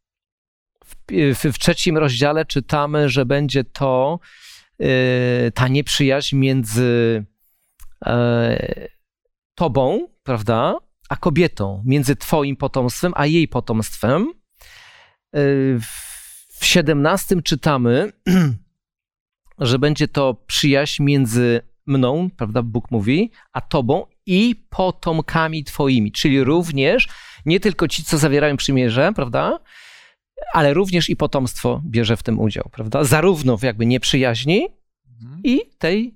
[1.35, 4.19] w, w trzecim rozdziale czytamy, że będzie to
[5.53, 7.25] ta nieprzyjaźń między
[8.05, 8.87] e,
[9.55, 10.75] tobą, prawda,
[11.09, 14.33] a kobietą, między twoim potomstwem, a jej potomstwem.
[15.35, 15.79] Y,
[16.59, 18.11] w 17 czytamy,
[19.59, 26.43] że będzie to przyjaźń między mną, prawda, Bóg mówi, a tobą i potomkami twoimi, czyli
[26.43, 27.07] również
[27.45, 29.59] nie tylko ci, co zawierają przymierze, prawda,
[30.53, 33.03] ale również i potomstwo bierze w tym udział, prawda?
[33.03, 34.67] Zarówno w jakby nieprzyjaźni
[35.21, 35.41] mhm.
[35.43, 36.15] i tej,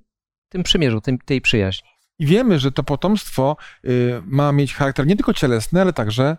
[0.49, 1.89] tym przymierzu, tym, tej przyjaźni.
[2.19, 6.37] I wiemy, że to potomstwo y, ma mieć charakter nie tylko cielesny, ale także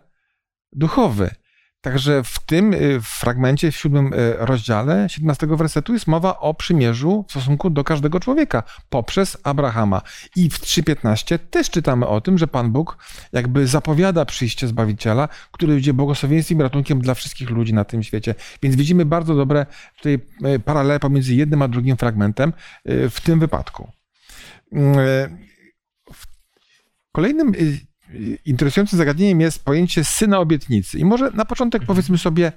[0.72, 1.30] duchowy.
[1.80, 7.24] Także w tym y, fragmencie, w siódmym y, rozdziale 17 wersetu jest mowa o przymierzu
[7.28, 10.02] w stosunku do każdego człowieka poprzez Abrahama.
[10.36, 12.98] I w 3.15 też czytamy o tym, że Pan Bóg
[13.32, 18.34] jakby zapowiada przyjście Zbawiciela, który będzie błogosławieństwem i ratunkiem dla wszystkich ludzi na tym świecie.
[18.62, 19.66] Więc widzimy bardzo dobre
[19.96, 20.18] tutaj
[20.54, 22.52] y, paralele pomiędzy jednym a drugim fragmentem
[22.84, 23.92] w tym wypadku.
[27.12, 27.52] Kolejnym
[28.44, 30.98] interesującym zagadnieniem jest pojęcie syna obietnicy.
[30.98, 31.86] I może na początek mhm.
[31.96, 32.52] powiedzmy sobie,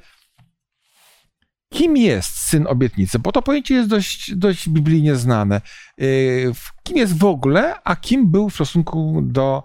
[1.74, 5.62] kim jest syn obietnicy, bo to pojęcie jest dość, dość biblijnie znane.
[6.02, 6.52] Y,
[6.84, 9.64] kim jest w ogóle, a kim był w stosunku do,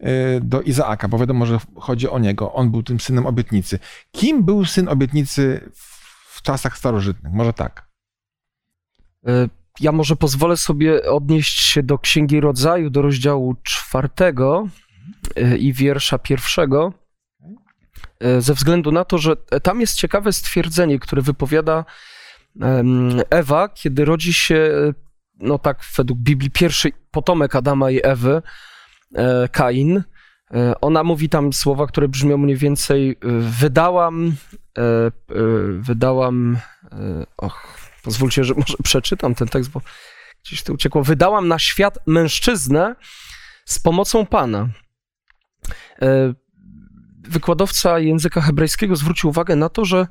[0.00, 2.52] y, do Izaaka, bo wiadomo, że chodzi o niego.
[2.52, 3.78] On był tym synem obietnicy.
[4.12, 5.70] Kim był syn obietnicy
[6.30, 7.32] w czasach starożytnych?
[7.32, 7.88] Może tak.
[9.28, 14.68] Y, ja może pozwolę sobie odnieść się do Księgi Rodzaju, do rozdziału czwartego,
[15.58, 16.92] i wiersza pierwszego,
[18.20, 21.84] e, ze względu na to, że tam jest ciekawe stwierdzenie, które wypowiada
[23.30, 24.70] Ewa, kiedy rodzi się,
[25.34, 28.42] no tak według Biblii, pierwszy potomek Adama i Ewy,
[29.52, 30.02] Kain.
[30.80, 34.36] Ona mówi tam słowa, które brzmią mniej więcej wydałam,
[35.80, 36.58] wydałam,
[37.36, 39.80] och, pozwólcie, że może przeczytam ten tekst, bo
[40.44, 41.04] gdzieś to uciekło.
[41.04, 42.94] Wydałam na świat mężczyznę
[43.64, 44.68] z pomocą Pana.
[46.02, 46.34] E,
[47.28, 50.06] wykładowca języka hebrajskiego zwrócił uwagę na to, że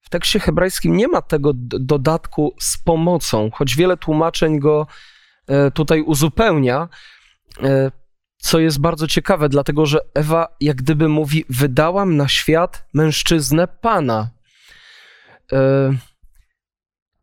[0.00, 4.86] w tekście hebrajskim nie ma tego dodatku z pomocą, choć wiele tłumaczeń go
[5.46, 6.88] e, tutaj uzupełnia,
[7.62, 7.90] e,
[8.38, 14.30] co jest bardzo ciekawe, dlatego że Ewa jak gdyby mówi: Wydałam na świat mężczyznę Pana.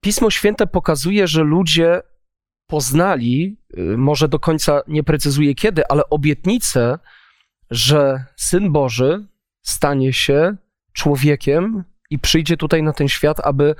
[0.01, 2.01] Pismo Święte pokazuje, że ludzie
[2.67, 3.57] poznali,
[3.97, 6.99] może do końca nie precyzuje kiedy, ale obietnicę,
[7.71, 9.27] że Syn Boży
[9.61, 10.55] stanie się
[10.93, 13.75] człowiekiem i przyjdzie tutaj na ten świat, aby,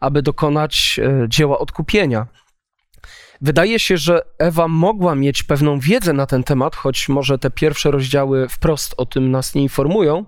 [0.00, 2.26] aby dokonać e, dzieła odkupienia.
[3.40, 7.90] Wydaje się, że Ewa mogła mieć pewną wiedzę na ten temat, choć może te pierwsze
[7.90, 10.24] rozdziały wprost o tym nas nie informują,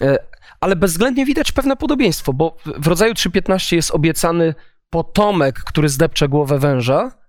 [0.00, 0.18] e,
[0.60, 4.54] ale bezwzględnie widać pewne podobieństwo, bo w rodzaju 3.15 jest obiecany
[4.90, 7.19] potomek, który zdepcze głowę węża,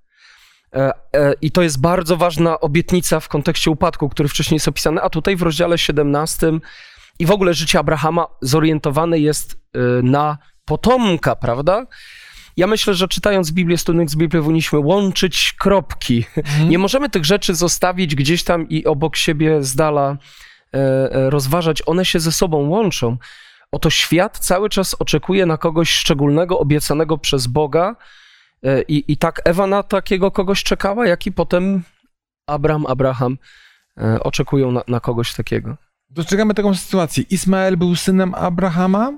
[1.42, 5.36] I to jest bardzo ważna obietnica w kontekście upadku, który wcześniej jest opisany, a tutaj
[5.36, 6.52] w rozdziale 17
[7.20, 11.86] i w ogóle życie Abrahama zorientowane jest e, na potomka, prawda?
[12.58, 16.26] Ja myślę, że czytając Biblię, studiując Biblię, powinniśmy łączyć kropki.
[16.38, 16.70] Mhm.
[16.70, 20.18] Nie możemy tych rzeczy zostawić gdzieś tam i obok siebie z dala
[20.74, 21.84] e, e, rozważać.
[21.86, 23.18] One się ze sobą łączą.
[23.72, 27.96] Oto świat cały czas oczekuje na kogoś szczególnego, obiecanego przez Boga.
[28.64, 31.84] E, I, I tak Ewa na takiego kogoś czekała, jak i potem
[32.48, 33.38] Abraham, Abraham
[33.98, 35.78] e, oczekują na, na kogoś takiego.
[36.10, 37.24] Dostrzegamy taką sytuację.
[37.30, 39.18] Ismael był synem Abrahama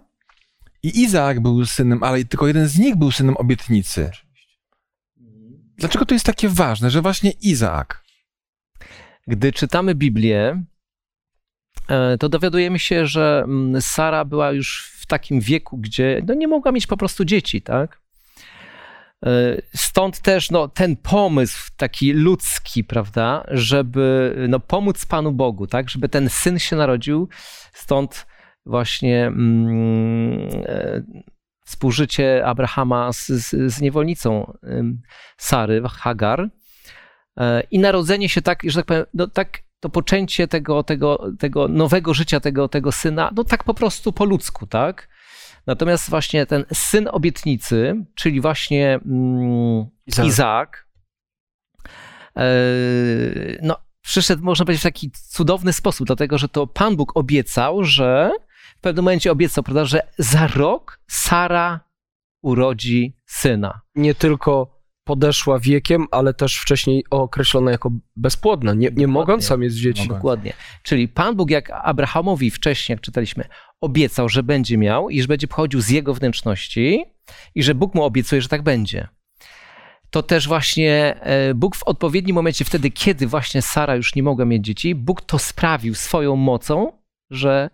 [0.84, 4.12] i Izaak był synem, ale tylko jeden z nich był synem obietnicy.
[5.78, 8.04] Dlaczego to jest takie ważne, że właśnie Izaak?
[9.28, 10.64] Gdy czytamy Biblię,
[11.90, 16.48] e, to dowiadujemy się, że mm, Sara była już w takim wieku, gdzie no, nie
[16.48, 18.03] mogła mieć po prostu dzieci, tak?
[19.24, 25.90] E, Stąd też no, ten pomysł taki ludzki, prawda, żeby no, pomóc Panu Bogu, tak,
[25.90, 27.30] żeby ten syn się narodził.
[27.74, 28.26] Stąd
[28.66, 31.04] właśnie mm, e,
[31.66, 34.54] współżycie Abrahama z, z, z niewolnicą
[35.38, 36.50] Sary, Hagar.
[37.38, 41.68] E, I narodzenie się tak, że tak powiem, no tak to poczęcie tego, tego, tego
[41.68, 45.10] nowego życia, tego, tego syna, no tak po prostu po ludzku, tak?
[45.68, 50.28] Natomiast właśnie ten syn obietnicy, czyli właśnie mm, Izaak.
[50.28, 50.88] Izaak,
[52.38, 52.44] e,
[53.62, 58.32] no przyszedł, można powiedzieć, w taki cudowny sposób, dlatego że to Pan Bóg obiecał, że
[58.78, 61.80] w pewnym momencie obiecał, prawda, że za rok Sara
[62.42, 63.82] urodzi syna.
[63.96, 69.08] Nie tylko podeszła wiekiem, ale też wcześniej określona jako bezpłodna, nie, nie Dokładnie.
[69.08, 70.08] mogąca mieć dzieci.
[70.08, 70.54] Dokładnie.
[70.84, 73.44] Czyli Pan Bóg, jak Abrahamowi wcześniej, jak czytaliśmy,
[73.84, 77.06] obiecał, że będzie miał i że będzie pochodził z jego wnętrzności
[77.56, 79.08] i że Bóg mu obiecuje, że tak będzie.
[80.10, 84.46] To też właśnie e, Bóg w odpowiednim momencie, wtedy, kiedy właśnie Sara już nie mogła
[84.46, 86.92] mieć dzieci, Bóg to sprawił swoją mocą,
[87.30, 87.70] że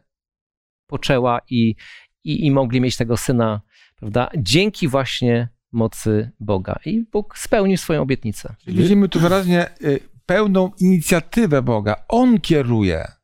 [0.87, 1.75] poczęła i,
[2.23, 3.61] i, i mogli mieć tego syna,
[3.95, 4.29] prawda?
[4.37, 6.79] Dzięki właśnie mocy Boga.
[6.85, 8.55] I Bóg spełnił swoją obietnicę.
[8.67, 11.95] Widzimy tu wyraźnie y, pełną inicjatywę Boga.
[12.07, 13.18] On kieruje.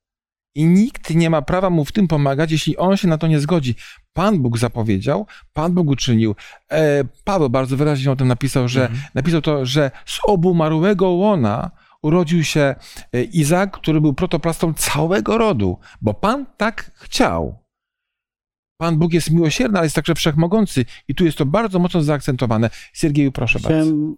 [0.56, 3.40] I nikt nie ma prawa mu w tym pomagać, jeśli on się na to nie
[3.40, 3.76] zgodzi.
[4.14, 6.36] Pan Bóg zapowiedział, Pan Bóg uczynił.
[6.72, 12.44] E, Paweł bardzo wyraźnie o tym napisał, że napisał to, że z obumarłego łona urodził
[12.44, 12.76] się
[13.14, 17.66] e, Izak, który był protoplastą całego rodu, bo Pan tak chciał.
[18.78, 22.70] Pan Bóg jest miłosierny, ale jest także wszechmogący i tu jest to bardzo mocno zaakcentowane.
[22.94, 23.80] Siergieju, proszę bardzo.
[23.80, 24.16] Chciałem,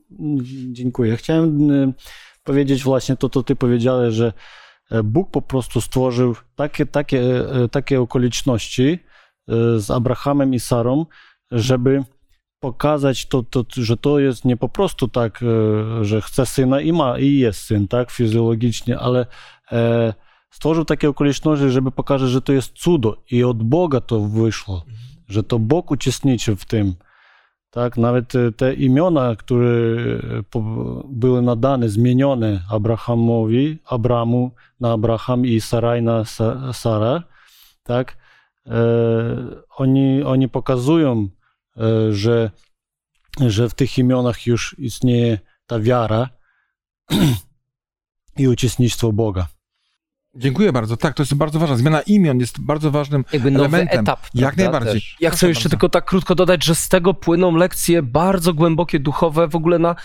[0.71, 1.17] dziękuję.
[1.17, 1.93] Chciałem y,
[2.43, 4.33] powiedzieć właśnie to, co ty powiedziałeś, że
[5.03, 7.21] Bóg po prostu stworzył takie, takie,
[7.63, 8.99] e, takie okoliczności
[9.47, 11.05] e, z Abrahamem i Sarą,
[11.51, 12.03] żeby
[12.59, 16.93] pokazać to, to, że to jest nie po prostu tak, e, że chce syna i
[16.93, 19.25] ma, i jest syn, tak, fizjologicznie, ale
[19.71, 20.13] e,
[20.51, 24.85] stworzył takie okoliczności, żeby pokazać, że to jest cudo i od Boga to wyszło,
[25.27, 26.95] że to Bóg uczestniczył w tym.
[27.71, 30.43] Tak, nawet e, te imiona, które e,
[31.09, 37.23] były nadane, zmienione Abrahamowi, Abramu na Abraham i Saraj na Sa- Sara,
[37.83, 38.17] tak,
[38.65, 38.71] e,
[39.77, 41.27] oni, oni pokazują,
[42.09, 42.51] że,
[43.47, 46.29] że w tych imionach już istnieje ta wiara
[48.37, 49.47] i uczestnictwo Boga.
[50.37, 50.97] Dziękuję bardzo.
[50.97, 51.75] Tak, to jest bardzo ważna.
[51.77, 53.99] Zmiana imion jest bardzo ważnym Jakby nowy elementem.
[53.99, 54.19] etap.
[54.33, 55.01] Jak prawda, najbardziej.
[55.01, 55.17] też.
[55.19, 55.69] Ja chcę Proszę jeszcze bardzo.
[55.69, 59.95] tylko tak krótko dodać, że z tego płyną lekcje bardzo głębokie, duchowe, w ogóle na...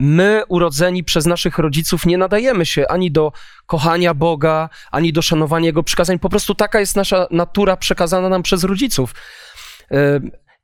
[0.00, 3.32] My, urodzeni przez naszych rodziców, nie nadajemy się ani do
[3.66, 6.18] kochania Boga, ani do szanowania Jego przykazań.
[6.18, 9.14] Po prostu taka jest nasza natura przekazana nam przez rodziców.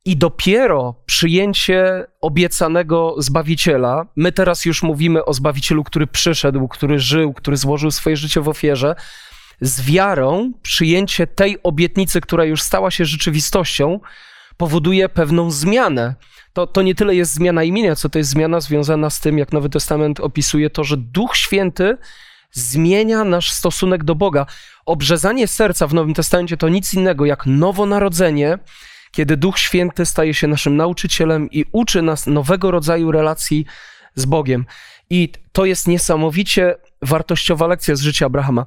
[0.08, 7.32] I dopiero przyjęcie obiecanego Zbawiciela, my teraz już mówimy o Zbawicielu, który przyszedł, który żył,
[7.32, 8.94] który złożył swoje życie w ofierze,
[9.60, 14.00] z wiarą przyjęcie tej obietnicy, która już stała się rzeczywistością,
[14.56, 16.14] powoduje pewną zmianę.
[16.52, 19.52] To, to nie tyle jest zmiana imienia, co to jest zmiana związana z tym, jak
[19.52, 21.98] Nowy Testament opisuje to, że Duch Święty
[22.52, 24.46] zmienia nasz stosunek do Boga.
[24.86, 28.58] Obrzezanie serca w Nowym Testamencie to nic innego jak nowonarodzenie,
[29.10, 33.64] kiedy Duch Święty staje się naszym nauczycielem i uczy nas nowego rodzaju relacji
[34.14, 34.66] z Bogiem.
[35.10, 38.66] I to jest niesamowicie wartościowa lekcja z życia Abrahama.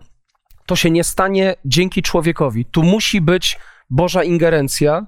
[0.66, 2.66] To się nie stanie dzięki człowiekowi.
[2.66, 5.06] Tu musi być Boża ingerencja.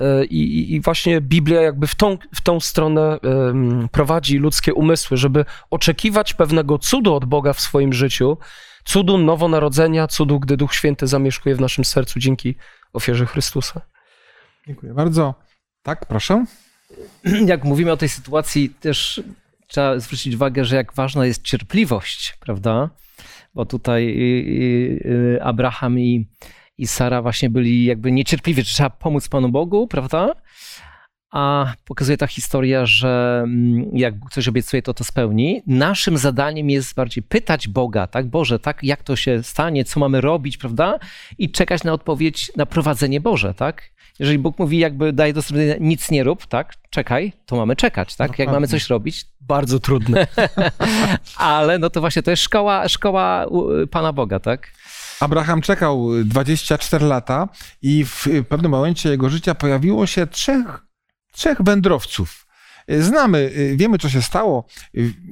[0.00, 3.18] e, I, i- właśnie Biblia jakby w tą, w tą stronę
[3.92, 8.38] prowadzi ludzkie umysły, żeby oczekiwać pewnego cudu od Boga w swoim życiu,
[8.84, 12.54] cudu nowonarodzenia, cudu, gdy Duch Święty zamieszkuje w naszym sercu dzięki
[12.92, 13.80] ofierze Chrystusa.
[14.66, 15.34] Dziękuję bardzo.
[15.82, 16.44] Tak, proszę.
[17.46, 19.22] jak mówimy o tej sytuacji, też
[19.66, 22.90] trzeba zwrócić uwagę, że jak ważna jest cierpliwość, prawda?
[23.54, 26.28] Bo tutaj y, y, y, Abraham i,
[26.78, 30.34] i Sara właśnie byli jakby niecierpliwi, że trzeba pomóc Panu Bogu, prawda?
[31.30, 35.62] A pokazuje ta historia, że mm, jak coś obiecuje, to to spełni.
[35.66, 38.26] Naszym zadaniem jest bardziej pytać Boga, tak?
[38.26, 38.82] Boże, tak?
[38.82, 39.84] Jak to się stanie?
[39.84, 40.98] Co mamy robić, prawda?
[41.38, 43.90] I czekać na odpowiedź, na prowadzenie Boże, tak?
[44.20, 46.74] Jeżeli Bóg mówi, jakby daje do zrobienia, nic nie rób, tak?
[46.90, 48.38] Czekaj, to mamy czekać, tak?
[48.38, 50.26] Jak mamy coś robić, Bardzo trudne.
[51.36, 53.46] ale no to właśnie to jest szkoła, szkoła
[53.90, 54.72] Pana Boga, tak?
[55.20, 57.48] Abraham czekał 24 lata
[57.82, 60.86] i w pewnym momencie jego życia pojawiło się trzech,
[61.32, 62.46] trzech wędrowców.
[62.88, 64.66] Znamy, wiemy co się stało.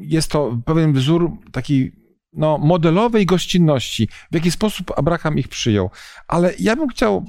[0.01, 1.93] Jest to pewien wzór taki
[2.33, 5.91] no, modelowej gościnności, w jaki sposób Abraham ich przyjął.
[6.29, 7.25] Ale ja bym chciał,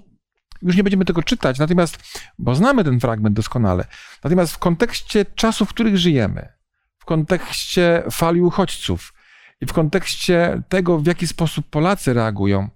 [0.62, 3.86] już nie będziemy tego czytać, natomiast, bo znamy ten fragment doskonale,
[4.24, 6.54] natomiast w kontekście czasów, w których żyjemy,
[7.00, 9.14] w kontekście fali uchodźców,
[9.62, 12.70] i w kontekście tego, w jaki sposób Polacy reagują,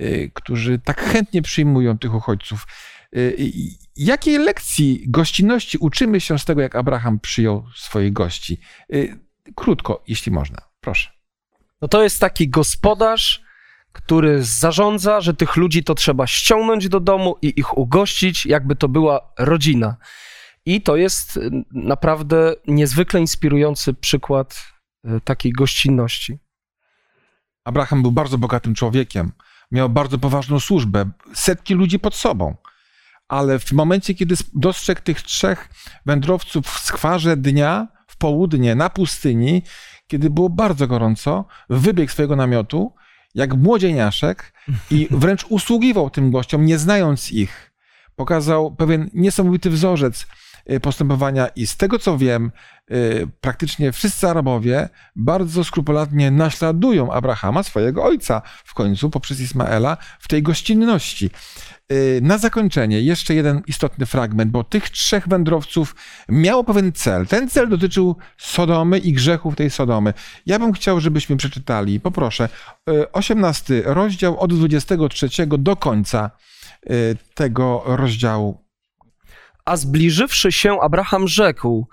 [0.00, 2.66] y, którzy tak chętnie przyjmują tych uchodźców.
[3.16, 3.36] y,
[3.96, 8.60] Jakiej lekcji gościnności uczymy się z tego, jak Abraham przyjął swoich gości?
[8.94, 9.18] Y,
[9.54, 10.58] Krótko, jeśli można.
[10.80, 11.10] Proszę.
[11.82, 13.42] No to jest taki gospodarz,
[13.92, 18.88] który zarządza, że tych ludzi to trzeba ściągnąć do domu i ich ugościć, jakby to
[18.88, 19.96] była rodzina.
[20.66, 24.64] I to jest y, naprawdę niezwykle inspirujący przykład
[25.04, 26.38] y, takiej gościnności.
[27.64, 29.32] Abraham był bardzo bogatym człowiekiem,
[29.70, 32.56] miał bardzo poważną służbę, setki ludzi pod sobą.
[33.28, 35.68] Ale w momencie, kiedy dostrzegł tych trzech
[36.06, 39.62] wędrowców w skwarze dnia, w południe, na pustyni,
[40.06, 42.94] kiedy było bardzo gorąco, wybiegł swojego namiotu,
[43.34, 44.52] jak młodzieniaszek
[44.90, 47.72] i wręcz usługiwał tym gościom, nie znając ich.
[48.16, 50.26] Pokazał pewien niesamowity wzorzec
[50.70, 52.52] y, postępowania i z tego co wiem,
[53.40, 60.42] praktycznie wszyscy Arabowie bardzo skrupulatnie naśladują Abrahama, swojego ojca, w końcu poprzez Ismaela, w tej
[60.42, 61.30] gościnności.
[61.92, 65.96] Y, Na zakończenie jeszcze jeden istotny fragment, bo tych trzech wędrowców
[66.28, 67.26] miało pewien cel.
[67.26, 70.14] Ten cel dotyczył Sodomy i grzechów tej Sodomy.
[70.46, 72.48] Ja bym chciał, żebyśmy przeczytali, poproszę,
[72.90, 76.30] y, 18 rozdział od 23 do końca
[76.90, 78.64] y, tego rozdziału.
[79.64, 81.88] A zbliżywszy się, Abraham rzekł: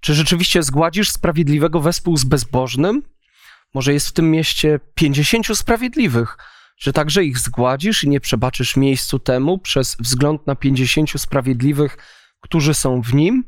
[0.00, 3.02] Czy rzeczywiście zgładzisz sprawiedliwego wespół z bezbożnym?
[3.74, 6.38] Może jest w tym mieście pięćdziesięciu sprawiedliwych.
[6.78, 11.98] Czy także ich zgładzisz i nie przebaczysz miejscu temu przez wzgląd na pięćdziesięciu sprawiedliwych,
[12.40, 13.44] którzy są w nim?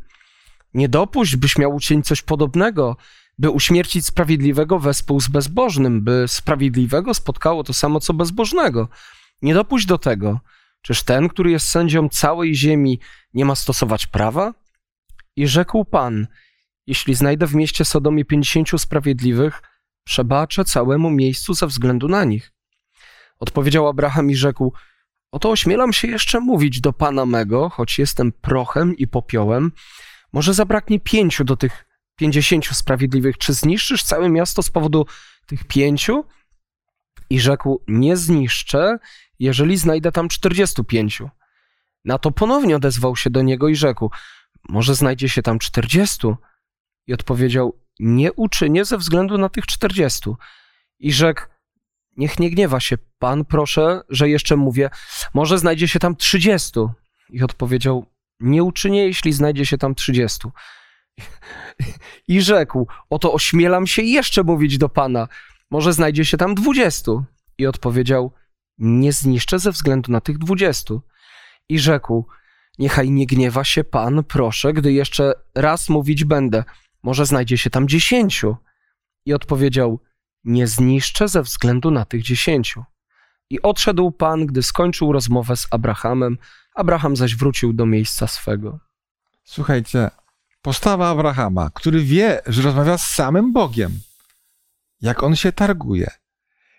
[0.74, 2.96] Nie dopuść, byś miał uczynić coś podobnego,
[3.38, 8.88] by uśmiercić sprawiedliwego wespół z bezbożnym, by sprawiedliwego spotkało to samo co bezbożnego.
[9.42, 10.40] Nie dopuść do tego.
[10.82, 13.00] Czyż ten, który jest sędzią całej ziemi,
[13.34, 14.52] nie ma stosować prawa?
[15.36, 16.26] I rzekł Pan,
[16.86, 19.62] jeśli znajdę w mieście Sodomie pięćdziesięciu sprawiedliwych,
[20.04, 22.52] przebaczę całemu miejscu ze względu na nich.
[23.38, 24.72] Odpowiedział Abraham i rzekł,
[25.32, 29.72] oto ośmielam się jeszcze mówić do Pana mego, choć jestem prochem i popiołem.
[30.32, 31.84] Może zabraknie pięciu do tych
[32.16, 33.38] pięćdziesięciu sprawiedliwych.
[33.38, 35.06] Czy zniszczysz całe miasto z powodu
[35.46, 36.24] tych pięciu?
[37.30, 38.98] I rzekł, nie zniszczę,
[39.38, 41.30] jeżeli znajdę tam czterdziestu pięciu.
[42.04, 44.10] Na to ponownie odezwał się do niego i rzekł:
[44.68, 46.36] Może znajdzie się tam czterdziestu?
[47.06, 50.36] I odpowiedział: Nie uczynię ze względu na tych czterdziestu.
[50.98, 51.42] I rzekł:
[52.16, 54.90] Niech nie gniewa się pan, proszę, że jeszcze mówię:
[55.34, 56.90] Może znajdzie się tam trzydziestu.
[57.30, 58.06] I odpowiedział:
[58.40, 60.52] Nie uczynię, jeśli znajdzie się tam trzydziestu.
[62.28, 65.28] I rzekł: Oto ośmielam się jeszcze mówić do pana:
[65.70, 67.24] Może znajdzie się tam dwudziestu.
[67.58, 68.32] I odpowiedział:
[68.78, 71.02] Nie zniszczę ze względu na tych dwudziestu
[71.68, 72.26] i rzekł:
[72.78, 76.64] Niechaj nie gniewa się pan, proszę, gdy jeszcze raz mówić będę.
[77.02, 78.56] Może znajdzie się tam dziesięciu.
[79.26, 80.00] I odpowiedział:
[80.44, 82.84] Nie zniszczę ze względu na tych dziesięciu.
[83.50, 86.38] I odszedł pan, gdy skończył rozmowę z Abrahamem.
[86.74, 88.78] Abraham zaś wrócił do miejsca swego.
[89.44, 90.10] Słuchajcie,
[90.62, 94.00] postawa Abrahama, który wie, że rozmawia z samym Bogiem,
[95.00, 96.10] jak on się targuje,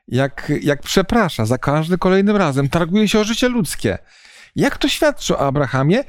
[0.07, 3.97] jak, jak przeprasza za każdym kolejnym razem, targuje się o życie ludzkie.
[4.55, 6.03] Jak to świadczy o Abrahamie?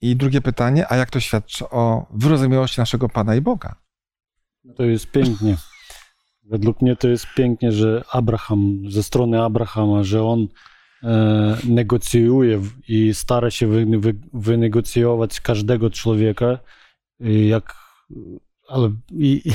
[0.00, 3.74] I drugie pytanie, a jak to świadczy o wyrozumiałości naszego Pana i Boga?
[4.76, 5.56] To jest pięknie.
[6.44, 10.48] Według mnie to jest pięknie, że Abraham, ze strony Abrahama, że on
[11.02, 16.58] e, negocjuje i stara się wy, wy, wynegocjować każdego człowieka,
[17.20, 17.76] i jak,
[18.68, 19.42] ale i,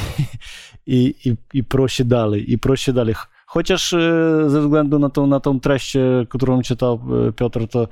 [0.86, 3.16] i, i, i, prosi dalej, i prosi dalej.
[3.48, 4.00] Chociaż e,
[4.48, 7.88] ze względu na tą, na tą treść, e, którą czytał e, Piotr, to e,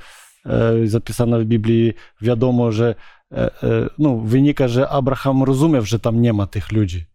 [0.86, 2.96] zapisane w Biblii, wiadomo, że
[3.32, 7.06] e, e, no, wynika, że Abraham rozumiał, że tam nie ma tych ludzi,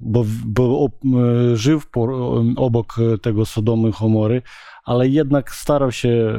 [0.00, 1.80] bo, bo e, żył
[2.56, 4.42] obok tego Sodomy i Homory,
[4.84, 6.38] ale jednak starał się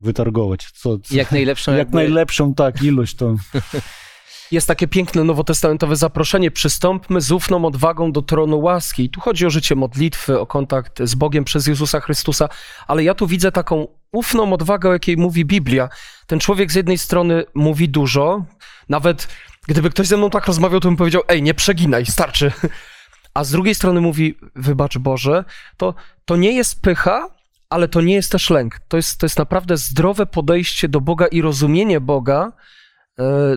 [0.00, 0.70] wytargować.
[0.70, 1.94] Co, co, jak najlepszą, jak jakby...
[1.94, 3.34] najlepszą tak, ilość to.
[4.50, 9.04] Jest takie piękne nowotestamentowe zaproszenie: przystąpmy z ufną odwagą do tronu łaski.
[9.04, 12.48] I tu chodzi o życie modlitwy, o kontakt z Bogiem przez Jezusa Chrystusa,
[12.86, 15.88] ale ja tu widzę taką ufną odwagę, o jakiej mówi Biblia.
[16.26, 18.44] Ten człowiek z jednej strony mówi dużo,
[18.88, 19.28] nawet
[19.68, 22.52] gdyby ktoś ze mną tak rozmawiał, to bym powiedział: Ej, nie przeginaj, starczy.
[23.34, 25.44] A z drugiej strony mówi: Wybacz Boże,
[25.76, 27.30] to, to nie jest pycha,
[27.70, 28.80] ale to nie jest też lęk.
[28.88, 32.52] To jest, to jest naprawdę zdrowe podejście do Boga i rozumienie Boga,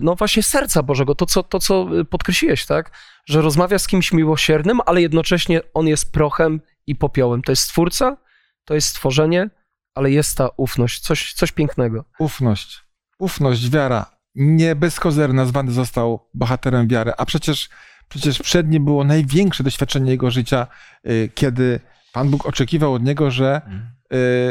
[0.02, 2.90] no właśnie serca Bożego, to co, to co podkreśliłeś, tak?
[3.26, 7.42] Że rozmawia z kimś miłosiernym, ale jednocześnie on jest prochem i popiołem.
[7.42, 8.16] To jest stwórca,
[8.64, 9.50] to jest stworzenie,
[9.94, 12.04] ale jest ta ufność, coś, coś pięknego.
[12.18, 12.84] Ufność,
[13.18, 14.14] ufność, wiara.
[14.34, 17.68] Nie bez kozery nazwany został bohaterem wiary, a przecież,
[18.08, 20.66] przecież przed nim było największe doświadczenie jego życia,
[21.06, 21.80] y, kiedy
[22.12, 23.60] Pan Bóg oczekiwał od niego, że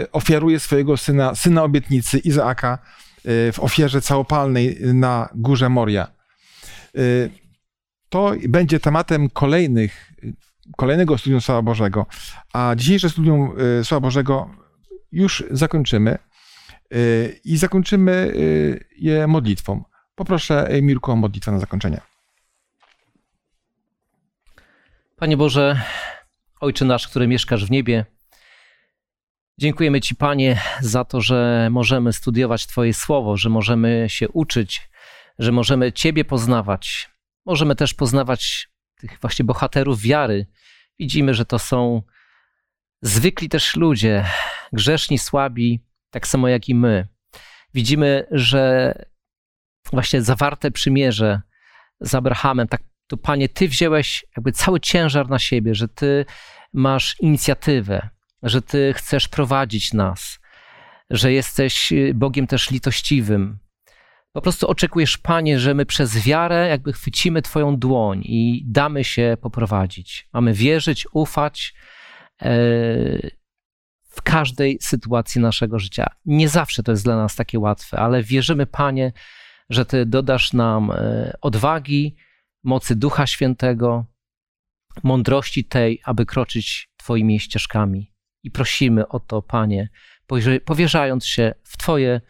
[0.02, 2.78] y, ofiaruje swojego syna, syna obietnicy Izaaka
[3.26, 6.08] w ofierze całopalnej na górze Moria.
[8.10, 10.14] To będzie tematem kolejnych,
[10.78, 12.06] kolejnego studium Słowa Bożego,
[12.54, 14.50] a dzisiejsze studium Słowa Bożego
[15.12, 16.18] już zakończymy
[17.46, 18.34] i zakończymy
[18.98, 19.84] je modlitwą.
[20.16, 22.02] Poproszę Mirku o modlitwę na zakończenie.
[25.16, 25.82] Panie Boże,
[26.60, 28.06] Ojcze nasz, który mieszkasz w niebie,
[29.58, 34.90] dziękujemy Ci, Panie, za to, że możemy studiować Twoje słowo, że możemy się uczyć,
[35.40, 37.10] że możemy Ciebie poznawać.
[37.46, 40.48] Możemy też poznawać tych właśnie bohaterów wiary.
[41.00, 42.02] Widzimy, że to są
[43.02, 44.26] zwykli też ludzie,
[44.74, 47.08] grzeszni, słabi, tak samo jak i my.
[47.74, 48.94] Widzimy, że
[49.92, 51.42] właśnie zawarte przymierze
[52.00, 56.26] z Abrahamem, tak to Panie, Ty wziąłeś jakby cały ciężar na siebie, że Ty
[56.74, 58.10] masz inicjatywę,
[58.44, 60.40] że Ty chcesz prowadzić nas,
[61.10, 63.58] że jesteś y, Bogiem też litościwym.
[64.32, 69.38] Po prostu oczekujesz, Panie, że my przez wiarę jakby chwycimy Twoją dłoń i damy się
[69.42, 70.30] poprowadzić.
[70.34, 71.74] Mamy wierzyć, ufać
[72.42, 72.56] e,
[74.08, 76.08] w każdej sytuacji naszego życia.
[76.26, 79.12] Nie zawsze to jest dla nas takie łatwe, ale wierzymy, Panie,
[79.70, 82.16] że Ty dodasz nam e, odwagi,
[82.64, 84.06] mocy Ducha Świętego,
[85.04, 88.13] mądrości tej, aby kroczyć Twoimi ścieżkami.
[88.44, 89.90] I prosimy o to, Panie,
[90.66, 92.22] powierzając się w Twoje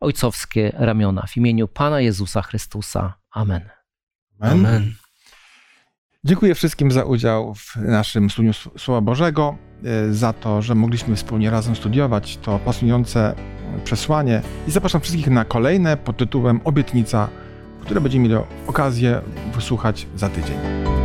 [0.00, 1.26] ojcowskie ramiona.
[1.28, 3.14] W imieniu Pana Jezusa Chrystusa.
[3.30, 3.68] Amen.
[4.40, 4.66] Amen.
[4.66, 4.94] Amen.
[6.24, 11.50] Dziękuję wszystkim za udział w naszym studium Słowa Bożego, e, za to, że mogliśmy wspólnie
[11.50, 13.34] razem studiować to pasjonujące
[13.84, 17.28] przesłanie i zapraszam wszystkich na kolejne pod tytułem Obietnica
[17.84, 19.20] które będziemy mieli okazję
[19.54, 21.01] wysłuchać za tydzień.